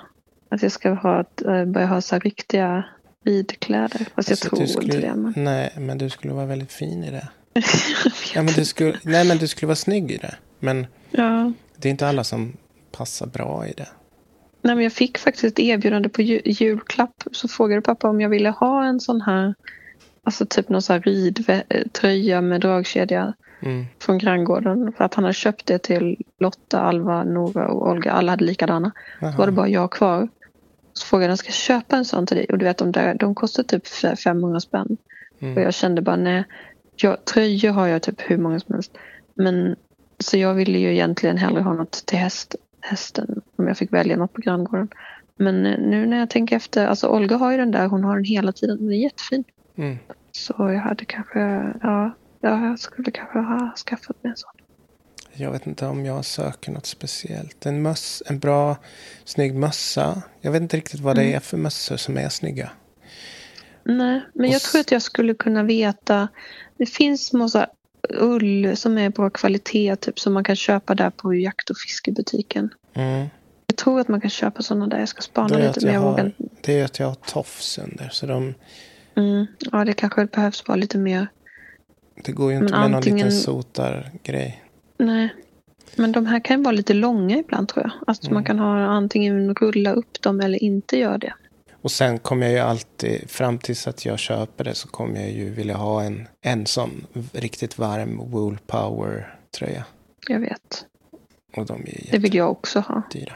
Att 0.49 0.63
jag 0.63 0.71
ska 0.71 0.89
ha, 0.93 1.19
eh, 1.19 1.65
börja 1.65 1.87
ha 1.87 2.01
så 2.01 2.15
här 2.15 2.19
riktiga 2.19 2.85
ridkläder. 3.25 4.07
Fast 4.15 4.29
jag 4.29 4.33
Alltså, 4.33 4.49
tror 4.49 4.59
du 4.59 4.67
skulle, 4.67 4.95
inte 4.95 5.07
det. 5.07 5.15
Men... 5.15 5.33
Nej, 5.35 5.73
men 5.77 5.97
du 5.97 6.09
skulle 6.09 6.33
vara 6.33 6.45
väldigt 6.45 6.71
fin 6.71 7.03
i 7.03 7.11
det. 7.11 7.27
Jag 7.53 7.63
Ja, 8.35 8.43
men 8.43 8.53
du 8.53 8.65
skulle, 8.65 8.97
nej, 9.03 9.27
men 9.27 9.37
du 9.37 9.47
skulle 9.47 9.67
vara 9.67 9.75
snygg 9.75 10.11
i 10.11 10.17
det. 10.17 10.35
Men 10.59 10.87
Ja. 11.11 11.51
det 11.77 11.89
är 11.89 11.91
inte 11.91 12.07
alla 12.07 12.23
som 12.23 12.57
passar 12.91 13.27
bra 13.27 13.67
i 13.67 13.73
det. 13.73 13.87
Nej, 14.75 14.83
jag 14.83 14.93
fick 14.93 15.17
faktiskt 15.17 15.43
ett 15.45 15.59
erbjudande 15.59 16.09
på 16.09 16.21
ju- 16.21 16.41
julklapp. 16.45 17.23
Så 17.31 17.47
frågade 17.47 17.81
pappa 17.81 18.09
om 18.09 18.21
jag 18.21 18.29
ville 18.29 18.49
ha 18.49 18.85
en 18.85 18.99
sån 18.99 19.21
här, 19.21 19.53
alltså 20.23 20.45
typ 20.45 20.69
någon 20.69 20.81
sån 20.81 20.93
här 20.93 21.01
ridtröja 21.01 22.41
med 22.41 22.61
dragkedja 22.61 23.33
Mm. 23.61 23.85
från 23.99 24.17
granngården. 24.17 24.93
För 24.97 25.03
att 25.03 25.13
han 25.13 25.23
hade 25.23 25.33
köpt 25.33 25.65
det 25.65 25.77
till 25.79 26.17
Lotta, 26.39 26.81
Alva, 26.81 27.23
Nora 27.23 27.67
och 27.67 27.89
Olga. 27.89 28.11
Alla 28.11 28.31
hade 28.31 28.45
likadana. 28.45 28.91
Så 29.19 29.37
var 29.37 29.45
det 29.45 29.51
bara 29.51 29.67
jag 29.67 29.91
kvar. 29.91 30.27
Så 30.93 31.05
frågade 31.05 31.29
han, 31.29 31.37
ska 31.37 31.47
jag 31.47 31.53
köpa 31.53 31.95
en 31.95 32.05
sån 32.05 32.25
till 32.25 32.37
dig? 32.37 32.45
Och 32.49 32.57
du 32.57 32.65
vet, 32.65 32.77
de, 32.77 32.91
där, 32.91 33.13
de 33.13 33.35
kostar 33.35 33.63
typ 33.63 33.83
f- 33.85 34.19
500 34.19 34.59
spänn. 34.59 34.97
Och 35.37 35.43
Mm. 35.43 35.63
jag 35.63 35.73
kände 35.73 36.01
bara, 36.01 36.15
nej. 36.15 36.43
Jag, 36.95 37.25
tröjor 37.25 37.71
har 37.71 37.87
jag 37.87 38.01
typ 38.01 38.21
hur 38.21 38.37
många 38.37 38.59
som 38.59 38.73
helst. 38.73 38.97
Men 39.35 39.75
så 40.19 40.37
jag 40.37 40.53
ville 40.53 40.79
ju 40.79 40.91
egentligen 40.93 41.37
hellre 41.37 41.61
ha 41.61 41.73
något 41.73 41.91
till 42.05 42.17
häst, 42.17 42.55
hästen. 42.87 43.41
Om 43.55 43.67
jag 43.67 43.77
fick 43.77 43.93
välja 43.93 44.17
något 44.17 44.33
på 44.33 44.41
granngården. 44.41 44.87
Men 45.35 45.63
nu 45.63 46.05
när 46.05 46.19
jag 46.19 46.29
tänker 46.29 46.55
efter, 46.55 46.87
alltså 46.87 47.07
Olga 47.07 47.37
har 47.37 47.51
ju 47.51 47.57
den 47.57 47.71
där, 47.71 47.87
hon 47.87 48.03
har 48.03 48.15
den 48.15 48.25
hela 48.25 48.51
tiden. 48.51 48.77
Den 48.77 48.91
är 48.91 49.03
jättefin. 49.03 49.43
Mm. 49.75 49.97
Så 50.31 50.53
jag 50.57 50.79
hade 50.79 51.05
kanske, 51.05 51.39
ja, 51.81 52.15
ja 52.41 52.65
jag 52.67 52.79
skulle 52.79 53.11
kanske 53.11 53.39
ha 53.39 53.73
skaffat 53.87 54.23
mig 54.23 54.29
en 54.31 54.37
sån. 54.37 54.51
Jag 55.33 55.51
vet 55.51 55.67
inte 55.67 55.85
om 55.85 56.05
jag 56.05 56.25
söker 56.25 56.71
något 56.71 56.85
speciellt. 56.85 57.65
En, 57.65 57.81
möss, 57.81 58.23
en 58.25 58.39
bra, 58.39 58.77
snygg 59.23 59.55
mössa. 59.55 60.21
Jag 60.41 60.51
vet 60.51 60.61
inte 60.61 60.77
riktigt 60.77 60.99
vad 60.99 61.15
det 61.15 61.21
Mm. 61.21 61.35
är 61.35 61.39
för 61.39 61.57
mössor 61.57 61.97
som 61.97 62.17
är 62.17 62.29
snygga. 62.29 62.69
Nej, 63.83 64.21
men 64.33 64.45
Och 64.45 64.51
jag 64.53 64.61
tror 64.61 64.81
att 64.81 64.91
jag 64.91 65.01
skulle 65.01 65.33
kunna 65.33 65.63
veta. 65.63 66.27
Det 66.77 66.85
finns 66.85 67.25
små 67.25 67.49
så 67.49 67.65
ull 68.09 68.77
som 68.77 68.97
är 68.97 69.09
bra 69.09 69.29
kvalitet, 69.29 69.95
typ 69.95 70.19
som 70.19 70.33
man 70.33 70.43
kan 70.43 70.55
köpa 70.55 70.95
där 70.95 71.09
på 71.09 71.33
jakt 71.33 71.69
och 71.69 71.77
fiskebutiken. 71.77 72.69
Mm. 72.93 73.27
Jag 73.67 73.77
tror 73.77 73.99
att 73.99 74.07
man 74.07 74.21
kan 74.21 74.29
köpa 74.29 74.61
sådana 74.61 74.87
där. 74.87 74.99
Jag 74.99 75.09
ska 75.09 75.21
spana 75.21 75.57
lite, 75.57 75.85
men 75.85 75.93
jag 75.93 76.01
vågar 76.01 76.23
har, 76.23 76.31
det 76.61 76.79
är 76.79 76.85
att 76.85 76.99
jag 76.99 77.07
har 77.07 77.15
tofs 77.15 77.77
under. 77.77 78.09
Så 78.09 78.25
de, 78.25 78.53
Mm. 79.15 79.45
Ja, 79.71 79.85
det 79.85 79.93
kanske 79.93 80.25
behövs 80.25 80.67
vara 80.67 80.75
lite 80.75 80.97
mer. 80.97 81.27
det 82.25 82.31
går 82.31 82.51
ju 82.51 82.57
inte 82.57 82.71
Men 82.73 82.81
med 82.81 82.89
någon 82.89 82.95
antingen- 82.97 83.27
liten 83.27 83.39
sotargrej. 83.41 84.63
Nej. 84.97 85.33
Men 85.95 86.11
de 86.11 86.25
här 86.25 86.39
kan 86.45 86.63
vara 86.63 86.71
lite 86.71 86.93
långa 86.93 87.37
ibland 87.37 87.67
tror 87.69 87.83
jag. 87.85 87.91
Att 88.11 88.23
Mm. 88.23 88.33
man 88.33 88.43
kan 88.43 88.59
ha 88.59 88.85
antingen 88.85 89.55
rulla 89.55 89.91
upp 89.91 90.21
dem 90.21 90.39
eller 90.39 90.63
inte 90.63 90.97
göra 90.97 91.17
det. 91.17 91.33
Och 91.81 91.91
sen 91.91 92.19
kommer 92.19 92.45
jag 92.45 92.53
ju 92.53 92.59
alltid, 92.59 93.29
fram 93.29 93.57
tills 93.57 93.87
att 93.87 94.05
jag 94.05 94.19
köper 94.19 94.63
det 94.63 94.75
så 94.75 94.87
kommer 94.87 95.19
jag 95.19 95.31
ju 95.31 95.49
vilja 95.49 95.75
ha 95.77 96.03
en, 96.03 96.27
en 96.41 96.65
sån 96.65 97.07
riktigt 97.31 97.77
varm 97.77 98.31
Wool 98.31 98.57
Power 98.67 99.39
tröja. 99.57 99.85
Jag 100.27 100.39
vet. 100.39 100.85
Och 101.55 101.65
de 101.65 101.81
är 101.81 102.11
Det 102.11 102.17
vill 102.17 102.35
jag 102.35 102.51
också 102.51 102.79
ha. 102.79 103.01
jättedyra. 103.05 103.33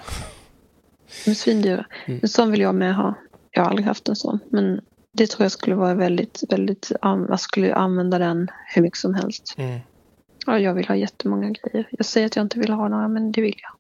De 1.26 1.32
är 1.32 1.36
svindyra. 1.36 1.86
Mm. 2.06 2.20
En 2.24 2.30
sån 2.30 2.52
vill 2.52 2.62
jag 2.62 2.76
med 2.76 2.96
ha. 2.96 3.14
Jag 3.52 3.62
har 3.62 3.70
aldrig 3.70 3.88
haft 3.88 4.10
en 4.10 4.16
sån. 4.16 4.40
Men 4.50 4.82
det 5.14 5.30
tror 5.30 5.44
jag 5.46 5.52
skulle 5.52 5.76
vara 5.76 5.94
väldigt, 5.94 6.44
väldigt... 6.50 6.92
Jag 7.02 7.40
skulle 7.40 7.76
använda 7.76 8.18
den 8.20 8.48
hur 8.76 8.82
mycket 8.82 9.00
som 9.00 9.14
helst. 9.14 9.54
Mm. 9.58 9.80
Ja, 10.46 10.60
jag 10.60 10.74
vill 10.74 10.88
ha 10.88 10.96
jättemånga 10.96 11.50
grejer. 11.50 11.88
Jag 11.92 12.06
säger 12.06 12.28
att 12.28 12.36
jag 12.36 12.46
inte 12.46 12.60
vill 12.60 12.72
ha 12.72 12.88
några, 12.88 13.08
men 13.08 13.32
det 13.32 13.42
vill 13.42 13.56
jag. 13.58 13.72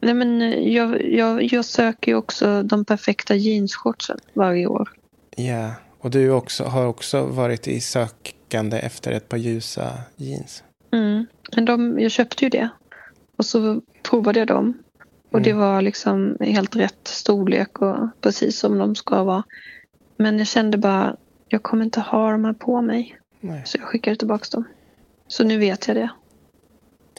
Nej, 0.00 0.14
men 0.14 0.42
eh, 0.42 0.68
jag, 0.68 1.12
jag, 1.12 1.42
jag 1.42 1.64
söker 1.64 2.12
ju 2.12 2.16
också 2.16 2.62
de 2.62 2.84
perfekta 2.84 3.34
jeansshortsen 3.34 4.18
varje 4.34 4.66
år. 4.66 4.88
Ja, 5.36 5.70
och 5.98 6.10
du 6.10 6.30
också, 6.30 6.64
har 6.64 6.86
också 6.86 7.26
varit 7.26 7.68
i 7.68 7.80
sökande 7.80 8.78
efter 8.78 9.12
ett 9.12 9.28
par 9.28 9.36
ljusa 9.36 9.92
jeans. 10.16 10.64
Mm. 10.92 11.26
Men 11.54 11.64
de, 11.64 12.00
jag 12.00 12.10
köpte 12.10 12.44
ju 12.44 12.48
det. 12.48 12.68
Och 13.36 13.46
så 13.46 13.80
provade 14.02 14.38
jag 14.38 14.48
dem. 14.48 14.78
Och 15.30 15.42
det 15.42 15.50
Mm. 15.50 15.62
var 15.62 15.82
liksom 15.82 16.36
helt 16.40 16.76
rätt 16.76 17.08
storlek 17.08 17.82
och 17.82 18.08
precis 18.20 18.58
som 18.58 18.78
de 18.78 18.94
ska 18.94 19.24
vara. 19.24 19.42
Men 20.16 20.38
jag 20.38 20.46
kände 20.46 20.78
bara, 20.78 21.16
jag 21.48 21.62
kommer 21.62 21.84
inte 21.84 22.00
ha 22.00 22.30
de 22.30 22.44
här 22.44 22.52
på 22.52 22.80
mig. 22.82 23.18
Nej, 23.40 23.62
Så 23.64 23.78
jag 23.78 23.86
skickade 23.86 24.16
tillbaka 24.16 24.44
dem. 24.52 24.64
Så 25.28 25.44
nu 25.44 25.58
vet 25.58 25.88
jag 25.88 25.96
det. 25.96 26.08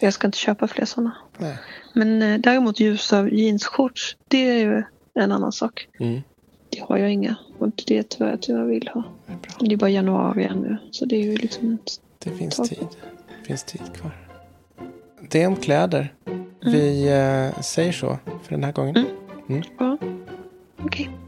Jag 0.01 0.13
ska 0.13 0.27
inte 0.27 0.37
köpa 0.37 0.67
fler 0.67 0.85
sådana. 0.85 1.11
nej. 1.37 1.57
Men 1.93 2.21
eh, 2.21 2.39
däremot 2.39 2.79
ljusa 2.79 3.29
jeansshorts, 3.29 4.17
det 4.27 4.49
är 4.49 4.59
ju 4.59 4.83
en 5.13 5.31
annan 5.31 5.51
sak. 5.51 5.87
Mm. 5.99 6.21
Det 6.69 6.79
har 6.79 6.97
jag 6.97 7.11
inga. 7.11 7.35
Och 7.57 7.83
det 7.87 8.09
tror 8.09 8.29
jag 8.29 8.35
att 8.35 8.49
jag 8.49 8.65
vill 8.65 8.87
ha. 8.93 9.03
Det 9.25 9.33
är 9.33 9.37
bra. 9.37 9.51
Det 9.59 9.73
är 9.73 9.77
bara 9.77 9.89
januari 9.89 10.43
ännu. 10.43 10.77
Så 10.91 11.05
det 11.05 11.15
är 11.15 11.23
ju 11.23 11.35
liksom 11.35 11.71
inte... 11.71 11.91
Det 12.19 12.29
finns 12.29 12.55
Tack. 12.55 12.69
tid. 12.69 12.87
Det 13.41 13.47
finns 13.47 13.63
tid 13.63 13.81
kvar. 13.95 14.11
Det 15.29 15.43
är 15.43 15.47
om 15.47 15.55
kläder. 15.55 16.13
Vi 16.61 17.07
eh, 17.07 17.61
säger 17.61 17.91
så 17.91 18.17
för 18.43 18.51
den 18.51 18.63
här 18.63 18.71
gången. 18.71 19.05
Mm. 19.49 19.63
Ja. 19.79 19.97
Okej. 20.77 21.09
V, 21.09 21.26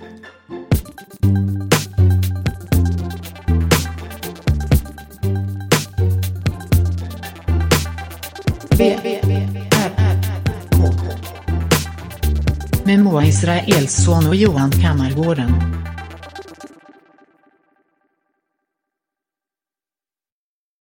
Israelsson 13.25 14.27
och 14.27 14.35
Johan 14.35 14.71
Kammargården. 14.71 15.78